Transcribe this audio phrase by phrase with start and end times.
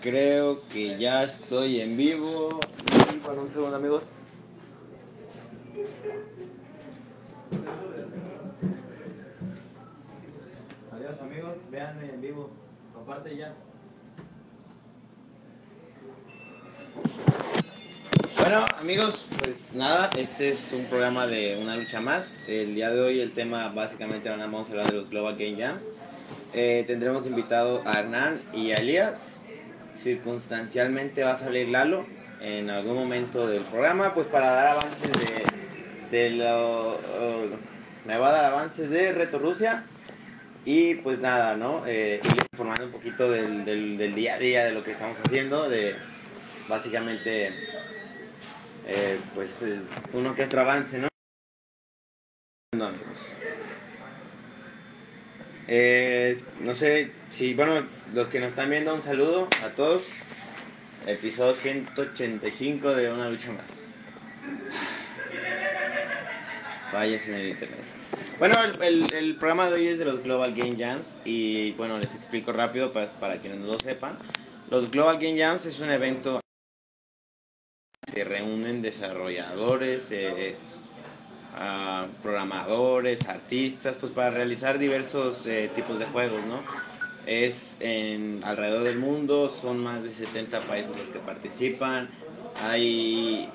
[0.00, 2.60] Creo que ya estoy en vivo.
[3.24, 4.04] Para un segundo, amigos.
[10.92, 11.56] Adiós, amigos.
[11.70, 12.50] Véanme en vivo.
[12.94, 13.52] Comparte ya.
[18.40, 22.40] Bueno, amigos, pues nada, este es un programa de una lucha más.
[22.46, 25.82] El día de hoy el tema básicamente vamos a hablar de los Global Game Jams.
[26.54, 29.42] Eh, tendremos invitado a Hernán y a Elías.
[30.02, 32.06] Circunstancialmente va a salir Lalo
[32.40, 35.10] en algún momento del programa, pues para dar avances
[36.10, 36.98] de, lo...
[38.06, 39.84] me va a dar avances de Reto Rusia.
[40.64, 41.84] Y pues nada, ¿no?
[41.86, 42.20] Eh,
[42.52, 45.94] informando un poquito del, del, del día a día, de lo que estamos haciendo, de
[46.68, 47.52] básicamente
[48.86, 49.80] eh, pues es
[50.12, 51.08] uno que otro avance, ¿no?
[55.70, 60.04] Eh, no sé si, bueno, los que nos están viendo, un saludo a todos.
[61.06, 63.64] Episodio 185 de Una Lucha Más.
[66.92, 67.80] Vaya en el internet.
[68.38, 72.14] Bueno, el, el- programa de hoy es de los Global Game Jams y bueno, les
[72.14, 74.18] explico rápido para, para quienes no lo sepan.
[74.70, 76.40] Los Global Game Jams es un evento
[78.12, 80.56] se reúnen desarrolladores, eh,
[81.58, 86.62] ah, programadores, artistas, pues para realizar diversos eh, tipos de juegos, ¿no?
[87.26, 92.08] Es en alrededor del mundo, son más de 70 países los que participan,
[92.56, 93.50] hay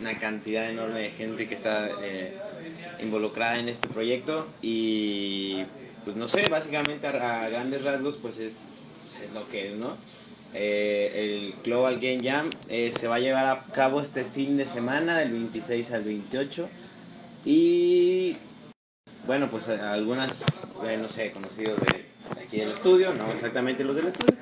[0.00, 2.38] una cantidad enorme de gente que está eh,
[3.00, 5.64] involucrada en este proyecto y
[6.04, 8.56] pues no sé, básicamente a, a grandes rasgos pues es,
[9.02, 9.96] pues, es lo que es, ¿no?
[10.54, 14.66] Eh, el Global Game Jam eh, se va a llevar a cabo este fin de
[14.66, 16.68] semana, del 26 al 28.
[17.44, 18.36] Y
[19.26, 20.44] bueno, pues eh, algunas,
[20.84, 22.06] eh, no sé, conocidos de
[22.42, 24.36] aquí del estudio, no exactamente los del estudio,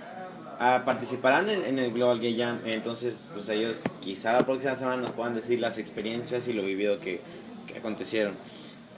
[0.58, 2.60] ah, participarán en, el Global Game Jam.
[2.64, 6.98] Entonces, pues ellos quizá la próxima semana nos puedan decir las experiencias y lo vivido
[7.00, 7.20] que,
[7.66, 8.34] que acontecieron.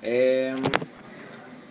[0.03, 0.55] Eh,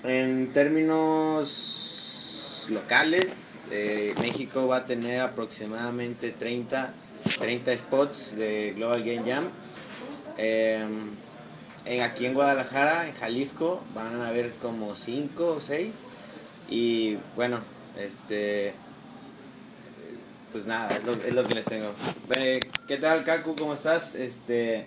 [0.04, 6.94] en términos locales, eh, México va a tener aproximadamente 30,
[7.40, 9.50] 30 spots de Global Game Jam.
[10.38, 10.86] Eh,
[11.86, 15.94] en, aquí en Guadalajara, en Jalisco, van a haber como 5 o 6.
[16.70, 17.62] Y bueno,
[17.98, 18.74] este.
[20.52, 21.94] Pues nada, es lo, es lo que les tengo.
[22.30, 23.56] ¿Qué tal, Kaku?
[23.56, 24.16] ¿Cómo estás?
[24.16, 24.86] Este.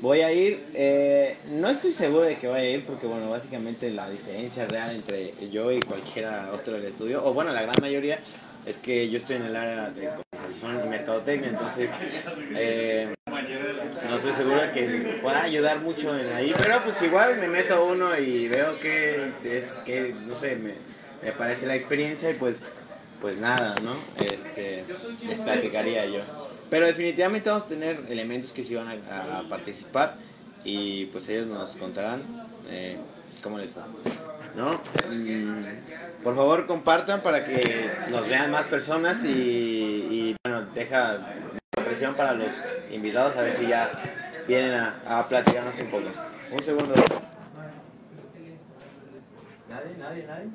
[0.00, 3.90] Voy a ir, eh, no estoy seguro de que vaya a ir porque, bueno, básicamente
[3.90, 8.20] la diferencia real entre yo y cualquiera otro del estudio, o bueno, la gran mayoría,
[8.64, 11.90] es que yo estoy en el área de comercialización y mercadotecnia, entonces
[12.54, 13.14] eh,
[14.08, 17.84] no estoy seguro de que pueda ayudar mucho en ahí, pero pues igual me meto
[17.84, 20.74] uno y veo que es que, no sé, me,
[21.22, 22.56] me parece la experiencia y pues,
[23.20, 23.98] pues nada, ¿no?
[24.24, 24.84] Este,
[25.26, 26.20] les platicaría yo.
[26.70, 30.16] Pero definitivamente vamos a tener elementos que sí van a, participar
[30.64, 32.22] y pues ellos nos contarán
[32.68, 32.96] eh,
[33.42, 33.86] cómo les va.
[34.54, 34.80] ¿No?
[35.08, 41.18] Mm, por favor compartan para que nos vean más personas y, y, bueno, deja
[41.88, 42.52] presión para los
[42.90, 43.90] invitados a ver si ya
[44.46, 46.08] vienen a, a platicarnos un poco.
[46.52, 46.94] Un segundo.
[49.70, 49.96] ¿Nadie?
[49.98, 50.26] ¿Nadie?
[50.26, 50.50] ¿Nadie?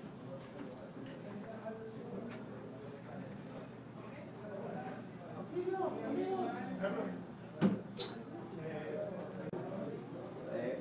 [10.56, 10.80] Eh,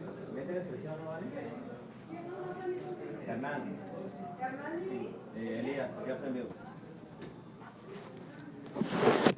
[0.84, 1.26] ¿no vale?
[3.26, 3.62] Hernán.
[5.34, 6.48] Eh, Elías, ya está en vivo.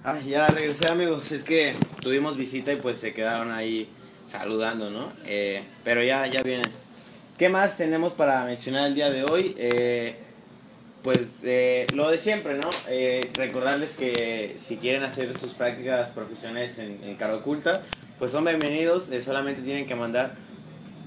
[0.04, 3.88] Ah, ya regresé amigos, es que tuvimos visita y pues se quedaron ahí
[4.26, 5.10] saludando, ¿no?
[5.25, 6.70] Eh, pero ya, ya vienen.
[7.38, 9.54] ¿Qué más tenemos para mencionar el día de hoy?
[9.59, 10.16] Eh,
[11.03, 12.69] pues eh, lo de siempre, ¿no?
[12.88, 17.82] Eh, recordarles que si quieren hacer sus prácticas profesionales en, en Cara Oculta,
[18.19, 20.34] pues son bienvenidos, eh, solamente tienen que mandar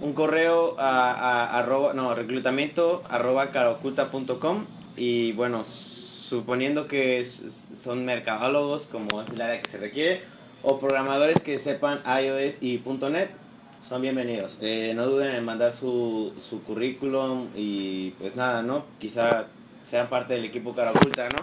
[0.02, 5.63] un correo a, a- arroba, no, reclutamiento arroba caraoculta.com y bueno,
[6.27, 10.21] suponiendo que son mercadólogos, como es el área que se requiere,
[10.62, 13.29] o programadores que sepan iOS y .NET,
[13.81, 14.59] son bienvenidos.
[14.62, 18.85] Eh, no duden en mandar su, su currículum y pues nada, ¿no?
[19.00, 19.47] Quizá
[19.83, 21.38] sean parte del equipo cara oculta, ¿no?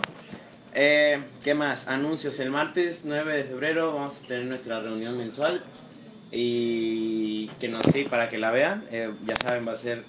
[0.75, 1.89] Eh, ¿Qué más?
[1.89, 2.39] Anuncios.
[2.41, 5.65] El martes 9 de febrero vamos a tener nuestra reunión mensual
[6.31, 8.85] y que nos sí, para que la vean.
[8.91, 10.05] Eh, ya saben, va a ser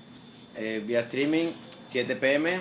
[0.85, 1.51] vía streaming,
[1.85, 2.59] 7 pm.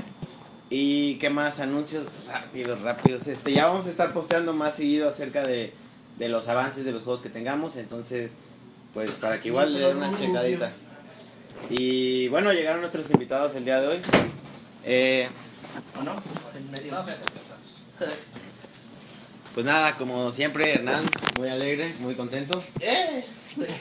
[0.71, 1.61] ¿Y qué más?
[1.61, 3.27] Anuncios rápidos, rápidos.
[3.27, 5.73] Este, ya vamos a estar posteando más seguido acerca de,
[6.19, 7.77] de los avances de los juegos que tengamos.
[7.77, 8.37] Entonces,
[8.93, 10.73] pues para que igual le den una checadita.
[11.71, 13.99] Y bueno, llegaron nuestros invitados el día de hoy.
[14.85, 15.29] Eh,
[15.99, 16.23] ¿O no?
[16.57, 16.95] En medio.
[19.55, 21.05] Pues nada, como siempre, Hernán,
[21.39, 22.61] muy alegre, muy contento.
[22.81, 23.25] ¡Eh!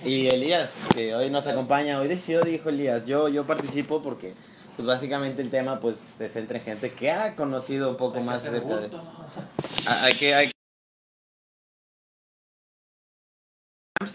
[0.06, 4.36] Y Elías, que hoy nos acompaña, hoy decidió, dijo Elías, yo, yo participo porque
[4.76, 8.22] pues básicamente el tema pues se centra en gente que ha conocido un poco Hay
[8.22, 8.90] que más acerca de...
[9.88, 10.52] Hay que, hay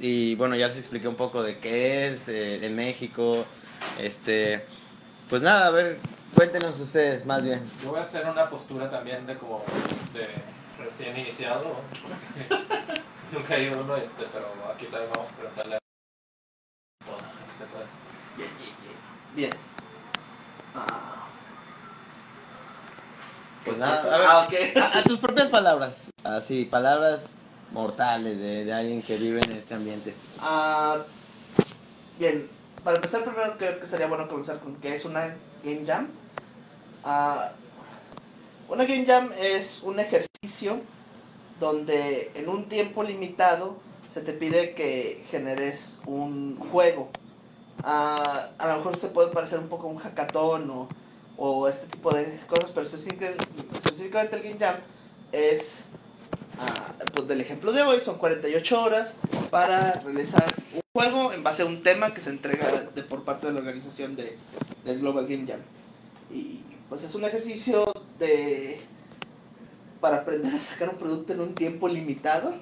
[0.00, 3.46] Y bueno, ya les expliqué un poco de qué es eh, en México.
[3.98, 4.64] Este,
[5.28, 5.98] pues nada, a ver,
[6.34, 7.60] cuéntenos ustedes más bien.
[7.82, 9.62] Yo voy a hacer una postura también de como
[10.12, 10.28] de
[10.82, 11.76] recién iniciado.
[13.32, 15.78] Nunca hay uno, este, pero aquí también vamos a preguntarle a.
[18.36, 18.70] Bien, bien,
[19.34, 19.50] bien.
[19.50, 19.50] Bien.
[20.74, 21.26] Ah.
[23.64, 24.10] Pues ¿Qué nada, pasó?
[24.12, 24.26] a ver.
[24.28, 24.76] Ah, ok.
[24.94, 27.20] A, a tus propias palabras, así, palabras
[27.72, 30.14] mortales de, de alguien que vive en este ambiente.
[30.38, 30.98] Ah,
[32.18, 32.48] bien,
[32.84, 36.08] para empezar primero creo que sería bueno comenzar con qué es una Game Jam.
[37.04, 37.52] Ah,
[38.68, 40.80] una Game Jam es un ejercicio
[41.60, 43.76] donde en un tiempo limitado
[44.08, 47.10] se te pide que generes un juego.
[47.82, 50.88] Ah, a lo mejor se puede parecer un poco un hackathon o,
[51.38, 53.36] o este tipo de cosas, pero específic-
[53.74, 54.76] específicamente el Game Jam
[55.32, 55.84] es,
[56.58, 59.14] ah, pues del ejemplo de hoy, son 48 horas
[59.50, 60.44] para realizar
[60.74, 63.60] un juego en base a un tema que se entrega de, por parte de la
[63.60, 64.36] organización de,
[64.84, 65.60] del Global Game Jam.
[66.30, 68.80] Y pues es un ejercicio de
[70.00, 72.54] para aprender a sacar un producto en un tiempo limitado,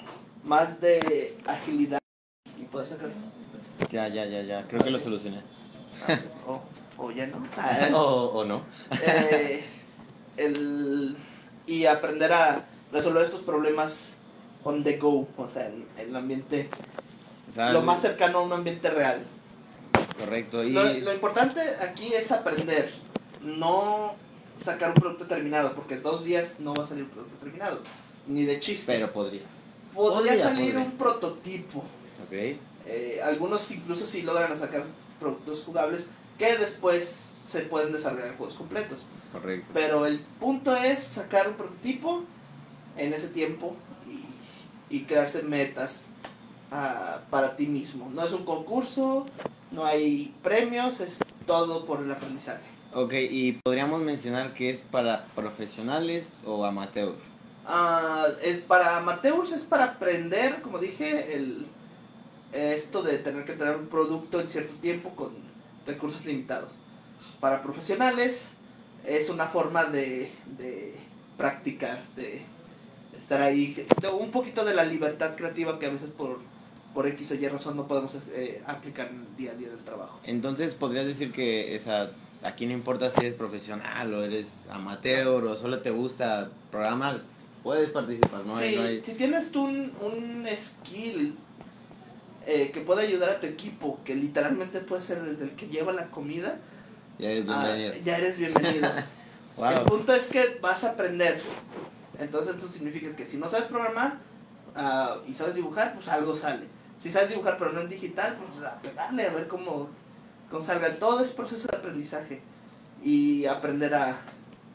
[0.45, 1.99] más de agilidad
[2.59, 3.11] y poder sacar
[3.91, 5.41] Ya, ya, ya, ya, creo que lo solucioné.
[6.47, 6.61] o,
[6.99, 7.43] o ya no.
[7.99, 8.63] o, o no.
[9.03, 9.65] Eh,
[10.37, 11.17] el,
[11.67, 14.15] y aprender a resolver estos problemas
[14.65, 16.69] on the go, o sea, en el ambiente,
[17.49, 19.21] O sea, lo más cercano a un ambiente real.
[20.19, 20.63] correcto.
[20.65, 22.91] Y, Lo, lo importante aquí es aprender,
[23.43, 24.15] no
[24.61, 27.81] sacar un producto terminado, porque en dos días no va a salir un producto terminado,
[28.27, 28.93] ni de chiste.
[28.95, 29.43] pero podría.
[29.95, 30.79] podría, podría, salir podría.
[30.81, 31.79] un prototipo.
[32.27, 32.33] Ok.
[32.89, 34.85] Eh, algunos incluso sí logran sacar
[35.21, 39.07] productos jugables que después se pueden desarrollar en juegos completos.
[39.33, 39.71] Correcto.
[39.75, 42.25] Pero el punto es sacar un prototipo
[42.97, 43.77] en ese tiempo
[44.91, 46.09] y, y crearse metas
[46.71, 48.11] ah, para ti mismo.
[48.13, 49.27] No es un concurso,
[49.71, 52.63] no hay premios, es todo por el aprendizaje.
[52.95, 57.15] Ok, y podríamos mencionar que es para profesionales o amateur.
[57.67, 61.67] Ah, el- para amateurs es para aprender, como dije, el,
[62.53, 65.46] esto de tener que tener un producto en cierto tiempo con
[65.87, 66.71] recursos limitados.
[67.41, 68.51] Para profesionales
[69.05, 70.95] es una forma de, de
[71.37, 72.43] practicar, de
[73.19, 76.41] estar ahí, de un poquito de la libertad creativa que a veces por,
[76.93, 79.83] por X o Y razón no podemos eh, aplicar en el día a día del
[79.85, 80.21] trabajo.
[80.25, 82.11] Entonces, podrías decir que esa,
[82.43, 87.23] aquí no importa si eres profesional o eres amateur o solo te gusta programar,
[87.63, 88.55] puedes participar, ¿no?
[88.57, 91.37] hay- Sí, no hay- si tienes tú un, un skill
[92.47, 95.93] eh, que puede ayudar a tu equipo, que literalmente puede ser desde el que lleva
[95.93, 96.59] la comida,
[97.19, 98.05] ya eres a- bienvenido.
[98.05, 98.89] ya eres bienvenido.
[99.57, 99.71] Wow.
[99.71, 101.41] El punto es que vas a aprender.
[102.19, 104.19] Entonces esto significa que si no sabes programar
[104.75, 106.67] ah, y sabes dibujar, pues algo sale.
[106.99, 109.89] Si sabes dibujar pero no en digital, pues a pegarle a ver cómo,
[110.51, 110.95] cómo salga.
[110.97, 112.43] Todo es proceso de aprendizaje
[113.03, 114.19] y aprender a,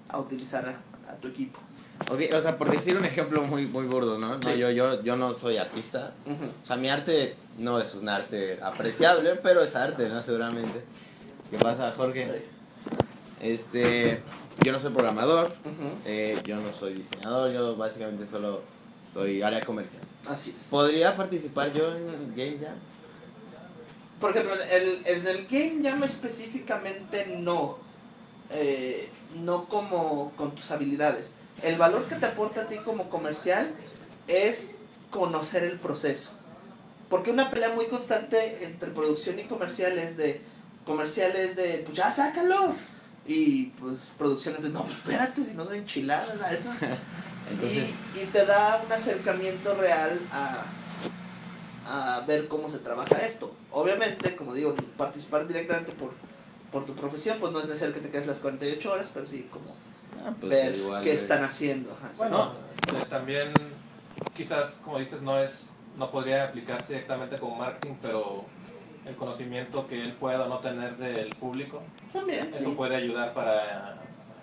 [0.09, 1.59] a utilizar a, a tu equipo.
[2.09, 4.37] Ok, o sea, por decir un ejemplo muy, muy burdo, ¿no?
[4.37, 4.57] No, Sí.
[4.57, 6.13] yo, yo, yo no soy artista.
[6.25, 10.21] O sea, mi arte no es un arte apreciable, pero es arte, ¿no?
[10.23, 10.81] Seguramente.
[11.49, 12.43] ¿Qué pasa, Jorge?
[13.39, 14.21] Este,
[14.63, 15.53] yo no soy programador,
[16.05, 18.61] eh, yo no soy diseñador, yo básicamente solo
[19.11, 20.03] soy área comercial.
[20.29, 20.67] Así es.
[20.69, 22.75] ¿Podría participar yo en el Game Jam?
[24.19, 27.79] Por ejemplo, el, en el Game Jam específicamente no.
[28.51, 29.09] Eh,
[29.41, 31.33] no como con tus habilidades.
[31.63, 33.73] El valor que te aporta a ti como comercial
[34.27, 34.75] es
[35.09, 36.31] conocer el proceso.
[37.09, 40.41] Porque una pelea muy constante entre producción y comercial es de
[40.85, 42.75] comerciales de pues ya sácalo.
[43.27, 46.37] Y pues producciones de no, pues espérate, si no son enchiladas.
[46.39, 46.97] la neta".
[47.51, 50.63] Entonces, y, y te da un acercamiento real a,
[51.85, 53.53] a ver cómo se trabaja esto.
[53.71, 56.13] Obviamente, como digo, participar directamente por,
[56.71, 59.47] por tu profesión, pues no es necesario que te quedes las 48 horas, pero sí
[59.51, 59.75] como
[60.25, 61.97] ah, pues ver igual, qué eh, están haciendo.
[62.17, 62.53] Bueno,
[62.87, 63.53] este, también
[64.35, 68.45] quizás, como dices, no es no podría aplicarse directamente como marketing, pero
[69.05, 71.81] el conocimiento que él pueda o no tener del público,
[72.13, 72.73] También, eso sí.
[72.77, 73.97] puede ayudar para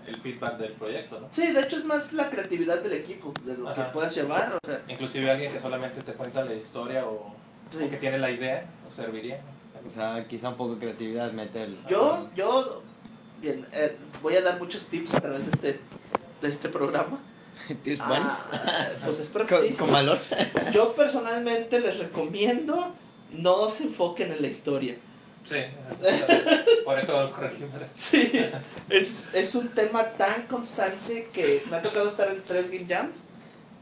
[0.06, 1.28] el feedback del proyecto, ¿no?
[1.32, 3.92] Sí, de hecho es más la creatividad del equipo, de lo que Ajá.
[3.92, 4.54] puedas llevar.
[4.62, 7.35] O sea, Inclusive alguien que solamente te cuenta la historia o,
[7.70, 7.85] sí.
[7.85, 9.40] o que tiene la idea, o serviría.
[9.88, 11.76] O sea, quizá un poco de creatividad meterlo.
[11.88, 12.82] Yo, yo,
[13.40, 15.80] bien, eh, voy a dar muchos tips a través de este,
[16.42, 17.21] de este programa.
[17.83, 18.33] ¿Tienes Ah, buenos?
[19.04, 19.75] pues espero que Con, sí.
[19.75, 20.18] con valor.
[20.73, 22.95] Yo personalmente les recomiendo
[23.33, 24.97] no se enfoquen en la historia.
[25.45, 25.57] Sí,
[26.85, 27.71] por eso corregimos.
[27.95, 28.33] Sí,
[28.90, 33.18] es, es un tema tan constante que me ha tocado estar en tres Game Jams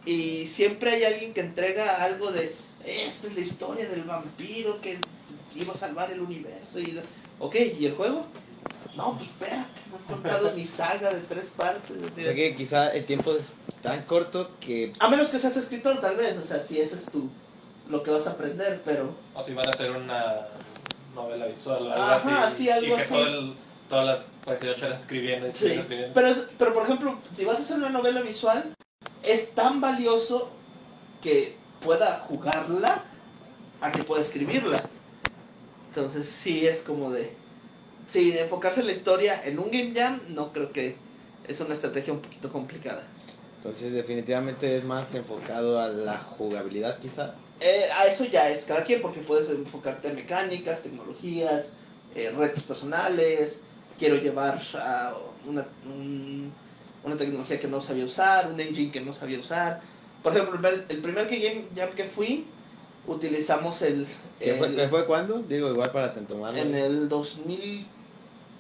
[0.05, 4.97] y siempre hay alguien que entrega algo de esta es la historia del vampiro que
[5.57, 7.01] iba a salvar el universo y
[7.41, 8.27] ok, ¿y el juego?
[8.97, 11.97] No, pues espérate, no he contado mi saga de tres partes.
[12.12, 16.00] O sea que quizá el tiempo es tan corto que A menos que seas escritor
[16.00, 17.29] tal vez, o sea, si ese es tu
[17.88, 20.49] lo que vas a aprender, pero O si van a hacer una
[21.15, 22.65] novela visual o algo Ajá, así.
[22.65, 23.12] sí, algo y que así.
[23.15, 23.55] todo el-
[23.88, 26.12] todas las 48 horas escribiendo y Sí, escribiendo.
[26.15, 28.75] pero, pero por ejemplo, si vas a hacer una novela visual,
[29.23, 30.50] es tan valioso
[31.23, 33.05] que pueda jugarla
[33.81, 34.83] a que pueda escribirla.
[35.88, 37.37] Entonces sí es como de...
[38.07, 40.97] Sí, de enfocarse en la historia en un game jam no creo que
[41.49, 43.03] es una estrategia un poquito complicada.
[43.57, 47.35] entonces definitivamente es más enfocado a la jugabilidad quizá.
[47.61, 51.71] Eh, a eso ya es cada quien porque puedes enfocarte a mecánicas, tecnologías,
[52.15, 53.59] eh, retos personales.
[53.99, 55.15] Quiero llevar a
[55.47, 56.53] una, un-
[57.03, 59.81] una tecnología que no sabía usar, un engine que no sabía usar.
[60.23, 60.55] Por ejemplo,
[60.89, 62.45] el primer, game jam que fui,
[63.07, 64.07] utilizamos el,
[64.39, 65.39] ¿Qué fue, el- qué fue cuándo?
[65.49, 66.61] Digo, igual para tomarlo.
[66.61, 67.09] en el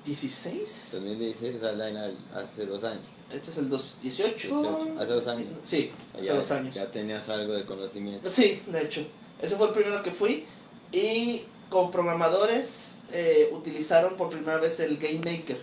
[0.06, 0.90] 2016.
[0.92, 3.02] 2016, o sea, la- hace dos años.
[3.32, 4.48] Este es el 2018.
[4.48, 5.48] 18, hace dos años.
[5.64, 6.74] Sí, hace ya, dos años.
[6.74, 8.28] Ya tenías algo de conocimiento.
[8.30, 9.04] Sí, de hecho.
[9.42, 10.44] Ese fue el primero que fui.
[10.92, 15.58] Y con programadores eh, utilizaron por primera vez el Game Maker,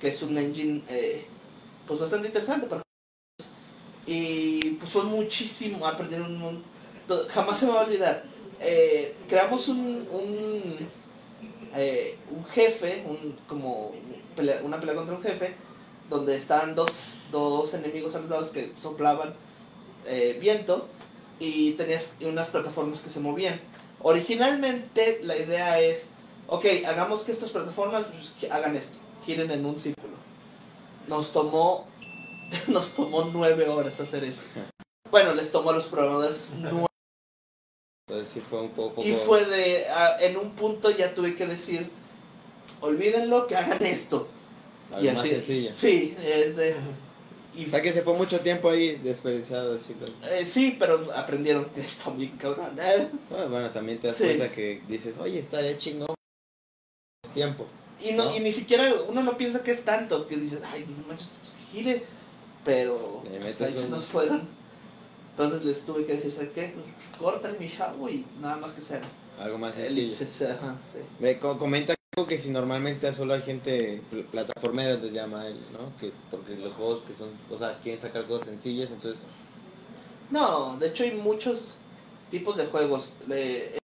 [0.00, 1.24] que es un engine eh,
[1.86, 2.66] pues bastante interesante.
[2.66, 2.82] Para...
[4.06, 6.62] Y pues fue muchísimo, aprendieron un
[7.06, 8.24] to- Jamás se me va a olvidar.
[8.60, 10.88] Eh, creamos un, un,
[11.74, 13.92] eh, un jefe, un, como
[14.36, 15.54] pelea- una pelea contra un jefe,
[16.08, 19.34] donde estaban dos, dos enemigos a los lados que soplaban
[20.06, 20.86] eh, viento
[21.40, 23.60] y tenías unas plataformas que se movían.
[24.00, 26.08] Originalmente la idea es,
[26.48, 28.04] ok, hagamos que estas plataformas
[28.40, 30.14] pues, hagan esto, giren en un círculo.
[31.08, 31.86] Nos tomó,
[32.68, 34.42] nos tomó nueve horas hacer eso.
[35.08, 36.84] Bueno, les tomó a los programadores nueve.
[38.08, 39.02] Entonces sí fue un poco...
[39.04, 41.90] Y fue de, ah, en un punto ya tuve que decir,
[42.80, 44.28] olvídenlo, que hagan esto.
[44.92, 45.70] algo y más así, sencillo.
[45.74, 46.76] sí, es de,
[47.56, 49.74] y O sea que se fue mucho tiempo ahí desperdiciado.
[49.74, 50.12] Así, pues.
[50.30, 52.78] eh, sí, pero aprendieron que está bien cabrón.
[52.80, 53.08] eh.
[53.28, 54.22] Bueno, bueno, también te das Sí.
[54.24, 56.14] cuenta que dices, oye, estaría chingón
[57.34, 57.66] tiempo.
[58.00, 58.36] Y, no, ¿No?
[58.36, 61.54] y ni siquiera uno no piensa que es tanto, que dices, ay, no manches, pues,
[61.72, 62.04] gire.
[62.64, 64.48] Pero Le pues, ahí se nos fueron.
[65.36, 66.72] Entonces les tuve que decir, ¿sabes qué?
[67.20, 69.02] Pues, mi chavo y nada más que sean
[69.38, 70.48] Algo más sencillo.
[70.50, 70.76] Ajá,
[71.20, 71.34] sí.
[71.38, 75.94] Co- comenta algo que si normalmente solo hay gente pl- plataformera les llama él, ¿no?
[75.98, 79.26] Que porque los juegos que son, o sea, quieren sacar cosas sencillas, entonces
[80.30, 81.76] No, de hecho hay muchos
[82.30, 83.12] tipos de juegos.
[83.26, 83.76] De,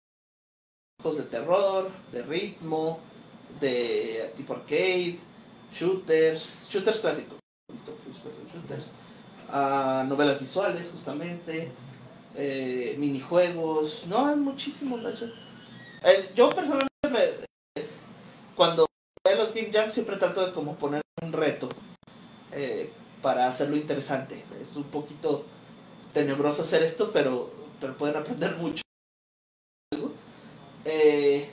[1.03, 2.99] juegos de terror, de ritmo,
[3.59, 5.19] de tipo arcade,
[5.73, 7.39] shooters, shooters clásicos.
[7.69, 8.85] Listo, first person shooters.
[10.07, 11.71] Novelas visuales, justamente.
[12.35, 14.05] eh, minijuegos.
[14.07, 15.01] No, hay muchísimos.
[16.33, 17.83] yo personalmente, me-
[18.55, 18.85] cuando
[19.29, 21.67] a los Game Jam, siempre trato de como poner un reto
[22.53, 22.91] eh,
[23.21, 24.43] para hacerlo interesante.
[24.63, 25.45] Es un poquito
[26.13, 28.81] tenebroso hacer esto, pero, pero pueden aprender mucho.
[30.85, 31.49] Eh,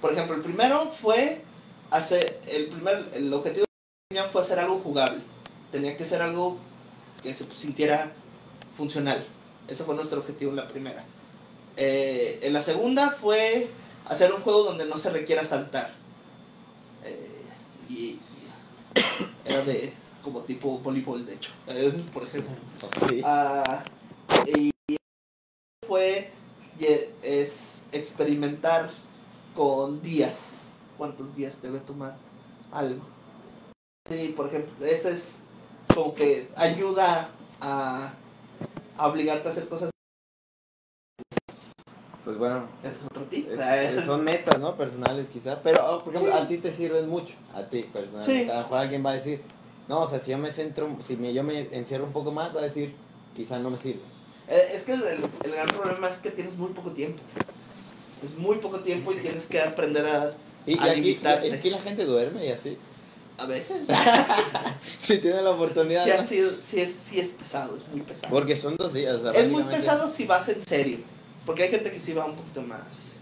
[0.00, 1.42] por ejemplo, el primero fue
[1.90, 3.64] hacer, el primer, el objetivo
[4.32, 5.20] fue hacer algo jugable.
[5.72, 6.58] Tenía que ser algo
[7.24, 8.12] que se sintiera
[8.76, 9.24] funcional.
[9.66, 11.04] Ese fue nuestro objetivo en la primera.
[11.76, 13.68] Eh, en la segunda fue
[14.04, 15.90] hacer un juego donde no se requiera saltar.
[17.02, 17.42] Eh,
[17.88, 18.18] y,
[19.44, 22.54] era de como tipo voleibol, de hecho, eh, por ejemplo.
[23.24, 23.82] Ah,
[24.46, 24.70] y
[25.86, 26.30] fue
[27.22, 28.90] es experimentar
[29.54, 30.56] con días.
[30.98, 32.16] ¿Cuántos días debe tomar
[32.70, 33.02] algo?
[34.08, 35.38] Sí, por ejemplo, ese es
[35.92, 37.28] como que ayuda
[37.60, 38.12] a,
[38.96, 39.90] a obligarte a hacer cosas.
[42.24, 43.48] Pues bueno, Es otro tip.
[43.50, 44.76] es- es- son metas, ¿no?
[44.76, 46.42] Personales quizá, pero por ejemplo, Sí.
[46.42, 48.44] a ti te sirven mucho, a ti personalmente.
[48.44, 48.50] Sí.
[48.50, 49.42] A lo mejor alguien va a decir,
[49.88, 52.54] no, o sea, si yo me centro, si me, yo me encierro un poco más,
[52.56, 52.94] va a decir,
[53.36, 54.00] quizá no me sirve.
[54.48, 57.22] Eh, Es que el, el- el gran problema es que tienes muy poco tiempo.
[58.22, 60.32] Es muy poco tiempo y tienes que aprender a,
[60.64, 62.78] Y, y a aquí, y aquí la gente duerme y así.
[63.38, 63.88] A veces.
[64.98, 66.04] Si tiene la oportunidad.
[66.26, 68.32] sí es, sí es pesado, es muy pesado.
[68.32, 69.20] Porque son dos días.
[69.20, 70.98] o sea, Es muy pesado si vas en serio.
[71.44, 73.16] Porque hay gente que sí va un poquito más.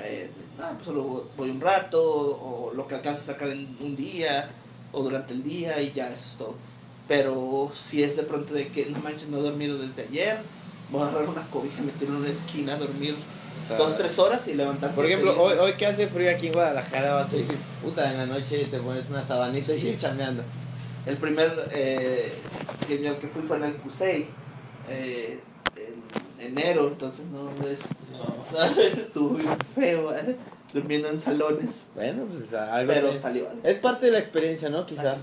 [0.00, 3.94] eh, ah, pues solo voy un rato, o lo que alcanza a sacar en un
[3.96, 4.50] día,
[4.92, 6.54] o durante el día, y ya, eso es todo.
[7.06, 10.38] Pero si es de pronto de que no manches, no he dormido desde ayer,
[10.90, 13.16] voy a agarrar una cobija, meter en una esquina, dormir
[13.62, 14.92] O sea, dos, tres horas y levantar.
[14.94, 18.16] Por ejemplo, hoy, hoy que hace frío aquí en Guadalajara, vas a decir, puta, en
[18.18, 20.42] la noche te pones una sabanita y sigues chambeando.
[21.06, 22.38] El primer eh,
[22.86, 24.26] que fui fue en el Cusey,
[24.88, 25.40] eh,
[26.38, 27.78] en enero, entonces no, es-
[28.12, 28.64] No.
[29.02, 30.36] estuvo bien feo, eh,
[30.72, 32.92] durmiendo en salones, Bueno, pues algo.
[32.92, 33.60] pero que- salió algo.
[33.64, 34.84] Es parte de la experiencia, ¿no?
[34.86, 35.22] Quizás.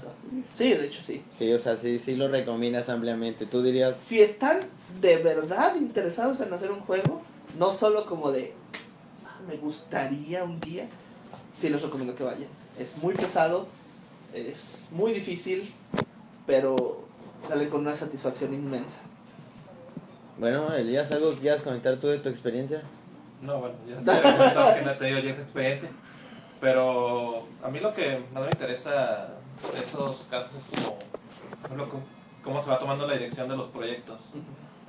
[0.55, 1.23] Sí, de hecho sí.
[1.29, 3.45] Sí, o sea, sí, sí lo recomiendas ampliamente.
[3.45, 4.59] Tú dirías, Si están
[5.01, 7.21] de verdad interesados en hacer un juego,
[7.57, 8.53] no solo como de
[9.25, 10.88] "Ah, me gustaría un día,
[11.53, 12.50] sí les recomiendo que vayan.
[12.79, 13.67] Es muy pesado,
[14.33, 15.74] es muy difícil,
[16.45, 17.03] pero
[17.43, 19.00] salen con una satisfacción inmensa.
[20.38, 22.81] bueno, Elías, ¿algo que quieras comentar tú de tu experiencia?
[23.41, 25.89] No, bueno, ya te había comentado que no he tenido yo esa experiencia.
[26.59, 29.29] Pero a mí lo que más me interesa
[29.74, 32.03] de esos casos es como, por ejemplo, cómo-
[32.43, 34.21] cómo se va tomando la dirección de los proyectos.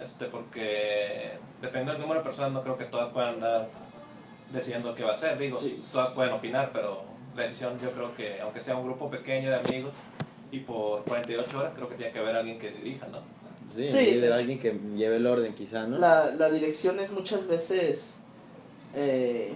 [0.00, 3.68] Este, porque depende del número de personas, no creo que todas puedan andar
[4.52, 5.38] decidiendo qué va a ser.
[5.38, 5.84] Digo, Sí.
[5.92, 7.02] todas pueden opinar, pero
[7.34, 9.94] la decisión yo creo que, aunque sea un grupo pequeño de amigos
[10.50, 13.18] y por 48 horas, creo que tiene que haber alguien que dirija, ¿no?
[13.68, 14.32] Sí, Sí, hecho.
[14.34, 15.98] alguien que lleve el orden, quizá, ¿no?
[15.98, 18.20] La, la dirección es muchas veces
[18.94, 19.54] eh,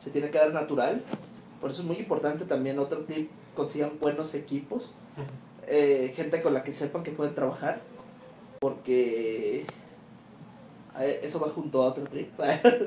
[0.00, 1.02] se tiene que dar natural,
[1.60, 4.94] por eso es muy importante también otro tip, consigan buenos equipos,
[5.68, 7.80] eh, gente con la que sepan que pueden trabajar,
[8.62, 9.66] porque
[11.00, 12.30] eh, eso va junto a otro trip.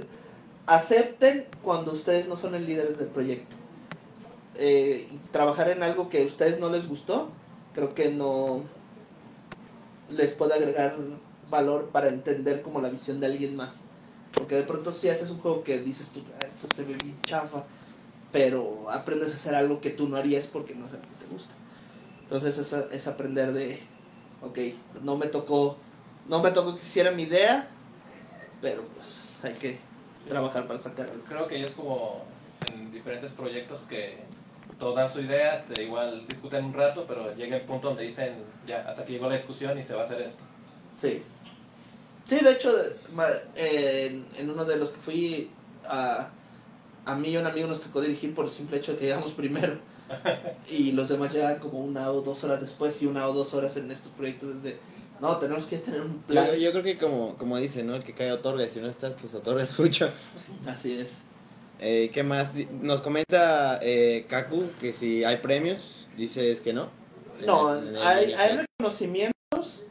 [0.67, 3.58] Acepten cuando ustedes no son el líder del proyecto.
[4.55, 7.27] Eh, trabajar en algo que a ustedes no les gustó,
[7.74, 8.62] creo que no
[10.10, 10.96] les puede agregar
[11.50, 13.82] valor para entender como la visión de alguien más.
[14.32, 17.17] Porque de pronto si haces un juego que dices tú, "Ah, esto se ve bien
[17.24, 17.65] chafa,
[18.32, 21.53] pero aprendes a hacer algo que tú no harías porque no te gusta.
[22.24, 23.82] Entonces es, es aprender de,
[24.45, 24.60] ok,
[25.03, 25.77] no me tocó,
[26.27, 27.67] no me tocó que hiciera mi idea,
[28.62, 29.77] pero pues hay que
[30.27, 31.23] trabajar para sacarlo.
[31.27, 32.25] Creo que es como
[32.73, 34.23] en diferentes proyectos que
[34.79, 38.36] todos dan su idea, este, igual discuten un rato, pero llega el punto donde dicen,
[38.67, 40.43] ya, hasta que llegó la discusión y se va a hacer esto.
[40.99, 41.23] Sí.
[42.27, 42.73] Sí, de hecho,
[43.55, 45.51] en, en uno de los que fui,
[45.88, 46.31] a,
[47.05, 49.05] a mí y a un amigo nos tocó dirigir por el simple hecho de que
[49.05, 49.77] llegamos primero.
[50.70, 53.76] Y los demás llegan como una o dos horas después y una o dos horas
[53.78, 54.78] en estos proyectos desde,
[55.22, 56.48] no, tenemos que tener un plan.
[56.48, 57.96] Yo, yo creo que como, como dice, ¿no?
[57.96, 60.10] El que cae otorga, si no estás, pues otorgas mucho.
[60.68, 61.20] Así es.
[61.80, 62.52] Eh, ¿Qué más?
[62.82, 66.89] Nos comenta eh, Kaku que si hay premios, dices que no.
[67.46, 68.65] No, En el- en el hay, Game hay Jam.
[68.80, 69.82] reconocimientos.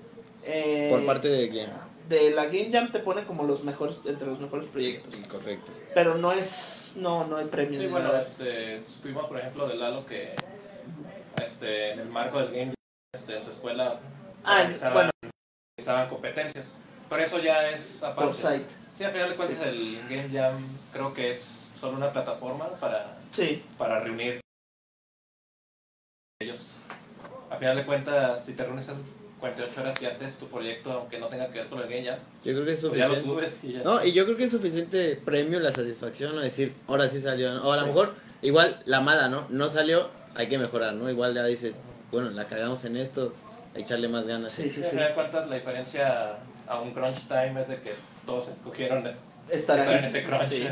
[0.45, 1.71] Eh, ¿Por parte de quién?
[2.09, 5.15] de la Game Jam te pone como los mejores, entre los mejores proyectos.
[5.27, 5.73] Correcto.
[5.95, 7.83] Pero no es, no, no hay premios.
[7.83, 8.21] Sí, bueno, nada.
[8.21, 10.35] este, estuvimos, por ejemplo, de Lalo que
[11.43, 12.75] este, en el marco del game,
[13.15, 14.01] este, en su escuela
[14.45, 15.11] Ah, organizaban, bueno.
[15.79, 16.67] organizaban competencias.
[17.09, 18.31] Pero eso ya es aparte.
[18.33, 18.67] Por site.
[18.97, 20.59] Sí, al final de cuentas el Game Jam
[20.93, 23.63] creo que es solo una plataforma para, Sí.
[23.79, 24.41] para reunir
[26.41, 26.83] ellos.
[27.51, 28.99] Al final de cuentas, si te reúnes esas
[29.45, 32.19] 48 horas y haces tu proyecto, aunque no tenga que ver con el Game Jam,
[32.45, 33.51] Yo creo que es pues ya lo suficiente.
[33.51, 33.83] subes y ya.
[33.83, 36.41] No, y yo creo que es suficiente premio la satisfacción, ¿no?
[36.41, 37.63] Decir, ahora sí salió, ¿no?
[37.63, 37.89] O a lo Sí.
[37.89, 39.47] mejor, igual, la mala, ¿no?
[39.51, 41.11] No salió, hay que mejorar, ¿no?
[41.11, 41.77] Igual ya dices,
[42.11, 43.35] bueno, la cagamos en esto,
[43.75, 44.53] que echarle más ganas.
[44.55, 47.93] Sí, sí, Sí, cuentas, la diferencia a un crunch time es de que
[48.25, 50.45] todos escogieron es- Estar estar en ese crunch.
[50.49, 50.67] Sí.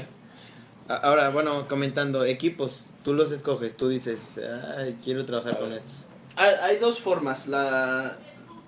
[0.89, 4.41] A- Ahora, bueno, comentando, equipos, tú los escoges, tú dices,
[4.79, 6.07] ay, quiero trabajar A con estos.
[6.37, 7.47] Hay, hay dos formas.
[7.49, 8.17] La,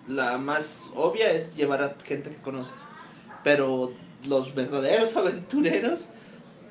[0.09, 2.75] la más obvia es llevar a gente que conoces.
[3.43, 3.93] Pero
[4.29, 6.07] los verdaderos aventureros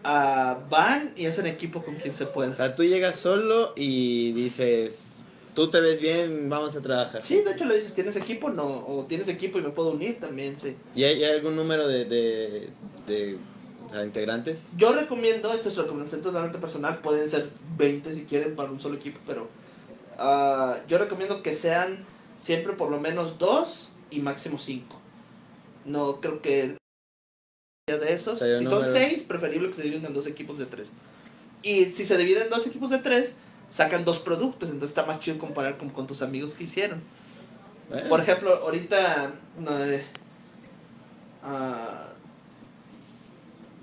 [0.03, 2.53] ah, van y hacen equipo con quien se O puede.
[2.55, 7.25] sea, tú llegas solo y dices, tú te ves bien, vamos a trabajar.
[7.25, 8.49] Sí, de hecho le dices, ¿tienes equipo?
[8.49, 8.65] No.
[8.65, 10.75] O tienes equipo y me puedo unir también, sí.
[10.95, 12.69] ¿Y hay, hay algún número de, de,
[13.07, 13.37] de
[13.85, 14.71] o sea, integrantes?
[14.77, 18.95] Yo recomiendo, esto es recomendación totalmente personal, pueden ser 20 si quieren para un solo
[18.95, 19.47] equipo, pero
[20.17, 22.05] ah, yo recomiendo que sean
[22.39, 24.99] siempre por lo menos dos y máximo cinco.
[25.85, 26.77] No creo que
[27.87, 28.39] de esos.
[28.39, 30.89] Si son seis, preferible que se dividan en dos equipos de tres.
[31.61, 33.35] Y si se dividen en dos equipos de tres,
[33.69, 37.01] sacan dos productos, entonces está más chido comparar con, con tus amigos que hicieron.
[37.89, 39.33] Bueno, Por ejemplo, ahorita.
[39.59, 40.03] no, eh,
[41.43, 42.09] ah,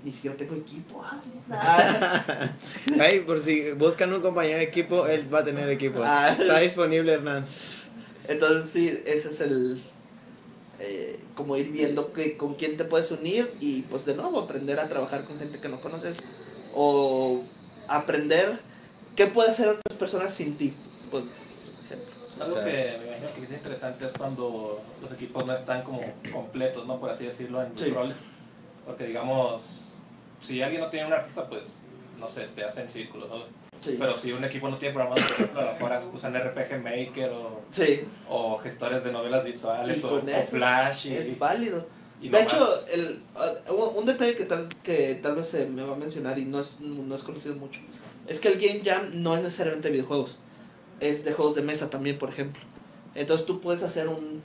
[0.03, 1.03] ni siquiera tengo equipo.
[1.03, 2.49] ah.
[2.99, 6.01] Ay, por si buscan un compañero de equipo, él va a tener equipo.
[6.03, 6.35] Ah.
[6.39, 7.45] Está disponible, Hernán.
[8.27, 9.81] Entonces, sí, ese es el.
[10.79, 14.79] eh, como ir viendo que, con quién te puedes unir y, pues, de nuevo, aprender
[14.79, 16.17] a trabajar con gente que no conoces.
[16.73, 17.43] O
[17.87, 18.59] aprender
[19.15, 20.73] qué puede hacer otras personas sin ti.
[21.09, 22.15] Pues, por ejemplo.
[22.39, 25.99] Algo sea- que me imagino que es interesante es cuando los equipos no están como
[26.31, 26.99] completos, ¿no?
[26.99, 27.89] Por así decirlo, en Sí.
[27.89, 28.15] roles.
[28.85, 29.85] Porque digamos,
[30.41, 31.79] si alguien no tiene un artista, pues,
[32.19, 33.43] no sé, te hacen círculos, ¿no?
[33.81, 33.95] Sí.
[33.99, 37.29] Pero si un equipo no tiene programado, por ejemplo, a lo mejor usan RPG Maker
[37.31, 41.07] o, Sí, o gestores de novelas visuales Y o, con o Flash.
[41.07, 41.87] Y, es válido.
[42.21, 43.23] y De nomás- hecho, el,
[43.71, 46.59] uh, un- detalle que tal, que tal vez se me va a mencionar y no
[46.61, 47.79] es, no es conocido mucho,
[48.27, 50.37] es que el Game Jam no es necesariamente de videojuegos,
[50.99, 52.61] es de juegos de mesa también, por ejemplo.
[53.15, 54.43] Entonces tú puedes hacer un...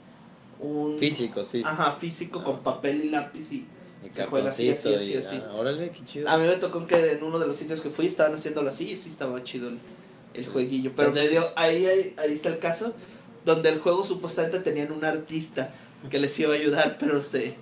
[0.59, 1.71] un Físicos, físicos.
[1.71, 3.67] Ajá, físico con papel y lápiz y...
[4.09, 5.15] Así, cartoncito así, y...
[5.15, 5.41] así, así.
[5.45, 6.29] ah, órale, qué chido.
[6.29, 8.91] A mí me tocó que en uno de los sitios que fui estaban haciéndolo así
[8.91, 9.77] y sí estaba chido el,
[10.33, 10.91] el jueguillo.
[10.95, 12.93] Pero me dio, ahí, ahí, ahí está el caso
[13.45, 15.73] donde el juego supuestamente tenían un artista
[16.09, 17.55] que les iba a ayudar, pero se,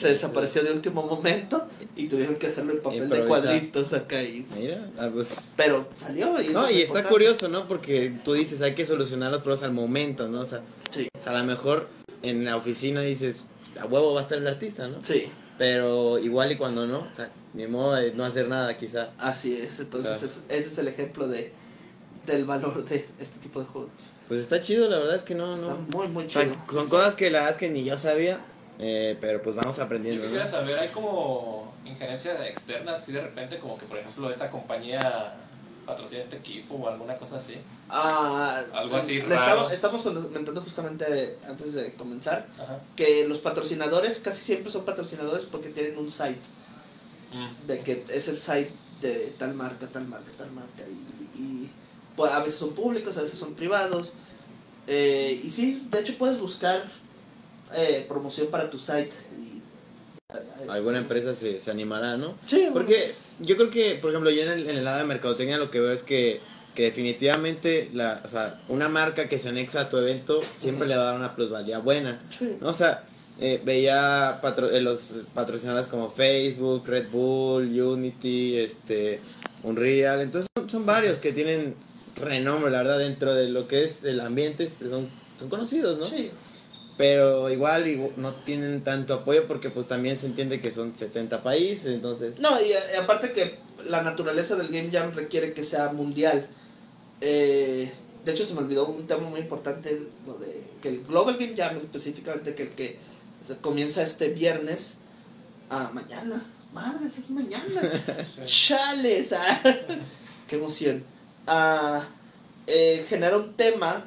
[0.00, 1.66] se desapareció de último momento
[1.96, 4.22] y tuvieron que hacerlo en papel de cuadritos acá.
[4.22, 5.54] Y, Mira, ah, pues...
[5.56, 7.08] pero salió y, No, y está importante.
[7.08, 7.66] curioso, ¿no?
[7.66, 10.40] Porque tú dices, hay que solucionar los problemas al momento, ¿no?
[10.40, 11.88] O sea, Sí, o sea, a lo mejor
[12.22, 13.46] en la oficina dices,
[13.80, 15.02] a huevo va a estar el artista, ¿no?
[15.02, 15.24] sí,
[15.58, 19.10] Pero igual y cuando no, o sea, ni modo de no hacer nada quizá.
[19.18, 19.78] así es.
[19.80, 20.26] Entonces Claro.
[20.26, 21.52] es- ese es el ejemplo de
[22.26, 23.90] del valor de este tipo de juegos.
[24.28, 25.76] Pues está chido, la verdad es que no, Está no.
[25.94, 26.54] muy, muy O sea, chido.
[26.72, 28.40] son cosas que la verdad es que ni yo sabía,
[28.78, 30.50] eh, pero pues vamos Yo aprendiendo, quisiera ¿no?
[30.50, 35.34] saber, hay como injerencias externas, así de repente, como que por ejemplo esta compañía
[35.84, 37.54] patrocina este equipo o alguna cosa así.
[37.88, 39.34] Ah, Algo así raro.
[39.70, 42.80] Estamos, estamos comentando justamente antes de comenzar Ajá.
[42.96, 46.40] que los patrocinadores casi siempre son patrocinadores porque tienen un site
[47.32, 47.66] Mm.
[47.66, 48.70] de que es el site
[49.00, 50.84] de tal marca, tal marca, tal marca
[51.36, 51.70] y, y,
[52.14, 54.12] pues, a veces son públicos, a veces son privados
[54.86, 56.84] Eh, y sí, de hecho puedes buscar
[57.74, 59.53] eh, promoción para tu site y
[60.68, 62.36] Alguna empresa se, se animará, ¿no?
[62.46, 65.58] Sí, Porque yo creo que, por ejemplo, yo en el, en el lado de mercadotecnia
[65.58, 66.40] lo que veo es que,
[66.74, 70.96] que definitivamente la, o sea, una marca que se anexa a tu evento siempre le
[70.96, 72.20] va a dar una plusvalía buena.
[72.30, 72.56] sí.
[72.60, 72.68] ¿no?
[72.70, 73.04] O sea,
[73.40, 79.20] eh, veía patro- eh, los patrocinadores como Facebook, Red Bull, Unity, este,
[79.62, 80.20] Unreal.
[80.20, 81.74] Entonces son, son varios que tienen
[82.16, 86.06] renombre, la verdad, dentro de lo que es el ambiente, son, son conocidos, ¿no?
[86.06, 86.30] Sí.
[86.96, 91.42] Pero igual, igu- no tienen tanto apoyo porque pues también se entiende que son 70
[91.42, 92.38] países, entonces...
[92.38, 96.46] No, y, y aparte que la naturaleza del Game Jam requiere que sea mundial.
[97.20, 97.90] Eh,
[98.24, 101.54] de hecho, se me olvidó un tema muy importante, lo de que el Global Game
[101.56, 102.96] Jam específicamente, que el que
[103.46, 104.98] se comienza este viernes,
[105.70, 107.80] a mañana, madres, es mañana.
[108.46, 109.32] ¡Chales!
[109.36, 109.60] ah,
[110.46, 111.02] ¡Qué emoción!
[111.46, 112.06] Ah,
[112.66, 114.04] eh, genera un tema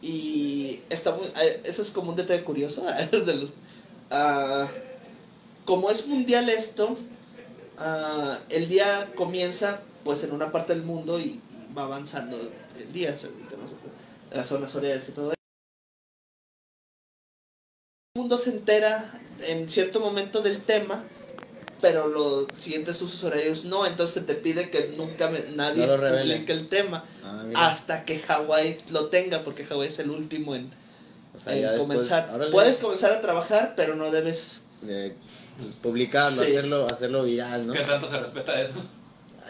[0.00, 2.84] y está muy, eh, eso es como un detalle curioso.
[4.10, 4.68] ah,
[5.64, 6.96] como es mundial esto,
[7.78, 11.40] ah, el día comienza pues en una parte del mundo y,
[11.76, 12.36] va avanzando
[12.78, 13.14] el día,
[14.32, 15.34] las zonas horarias y todo eso.
[18.14, 19.12] El mundo se entera
[19.46, 21.04] en cierto momento del tema,
[21.80, 26.52] pero los siguientes usos horarios no, entonces te pide que nunca me- nadie No publique
[26.52, 30.70] el tema Ah, hasta que Hawái lo tenga, porque Hawái es el último en,
[31.36, 32.50] O sea, en ya después, comenzar.
[32.50, 35.14] Puedes comenzar a trabajar, pero no debes eh,
[35.60, 36.48] pues, publicarlo, Sí.
[36.50, 37.72] hacerlo, hacerlo viral, ¿no?
[37.72, 38.74] ¿Qué tanto se respeta eso?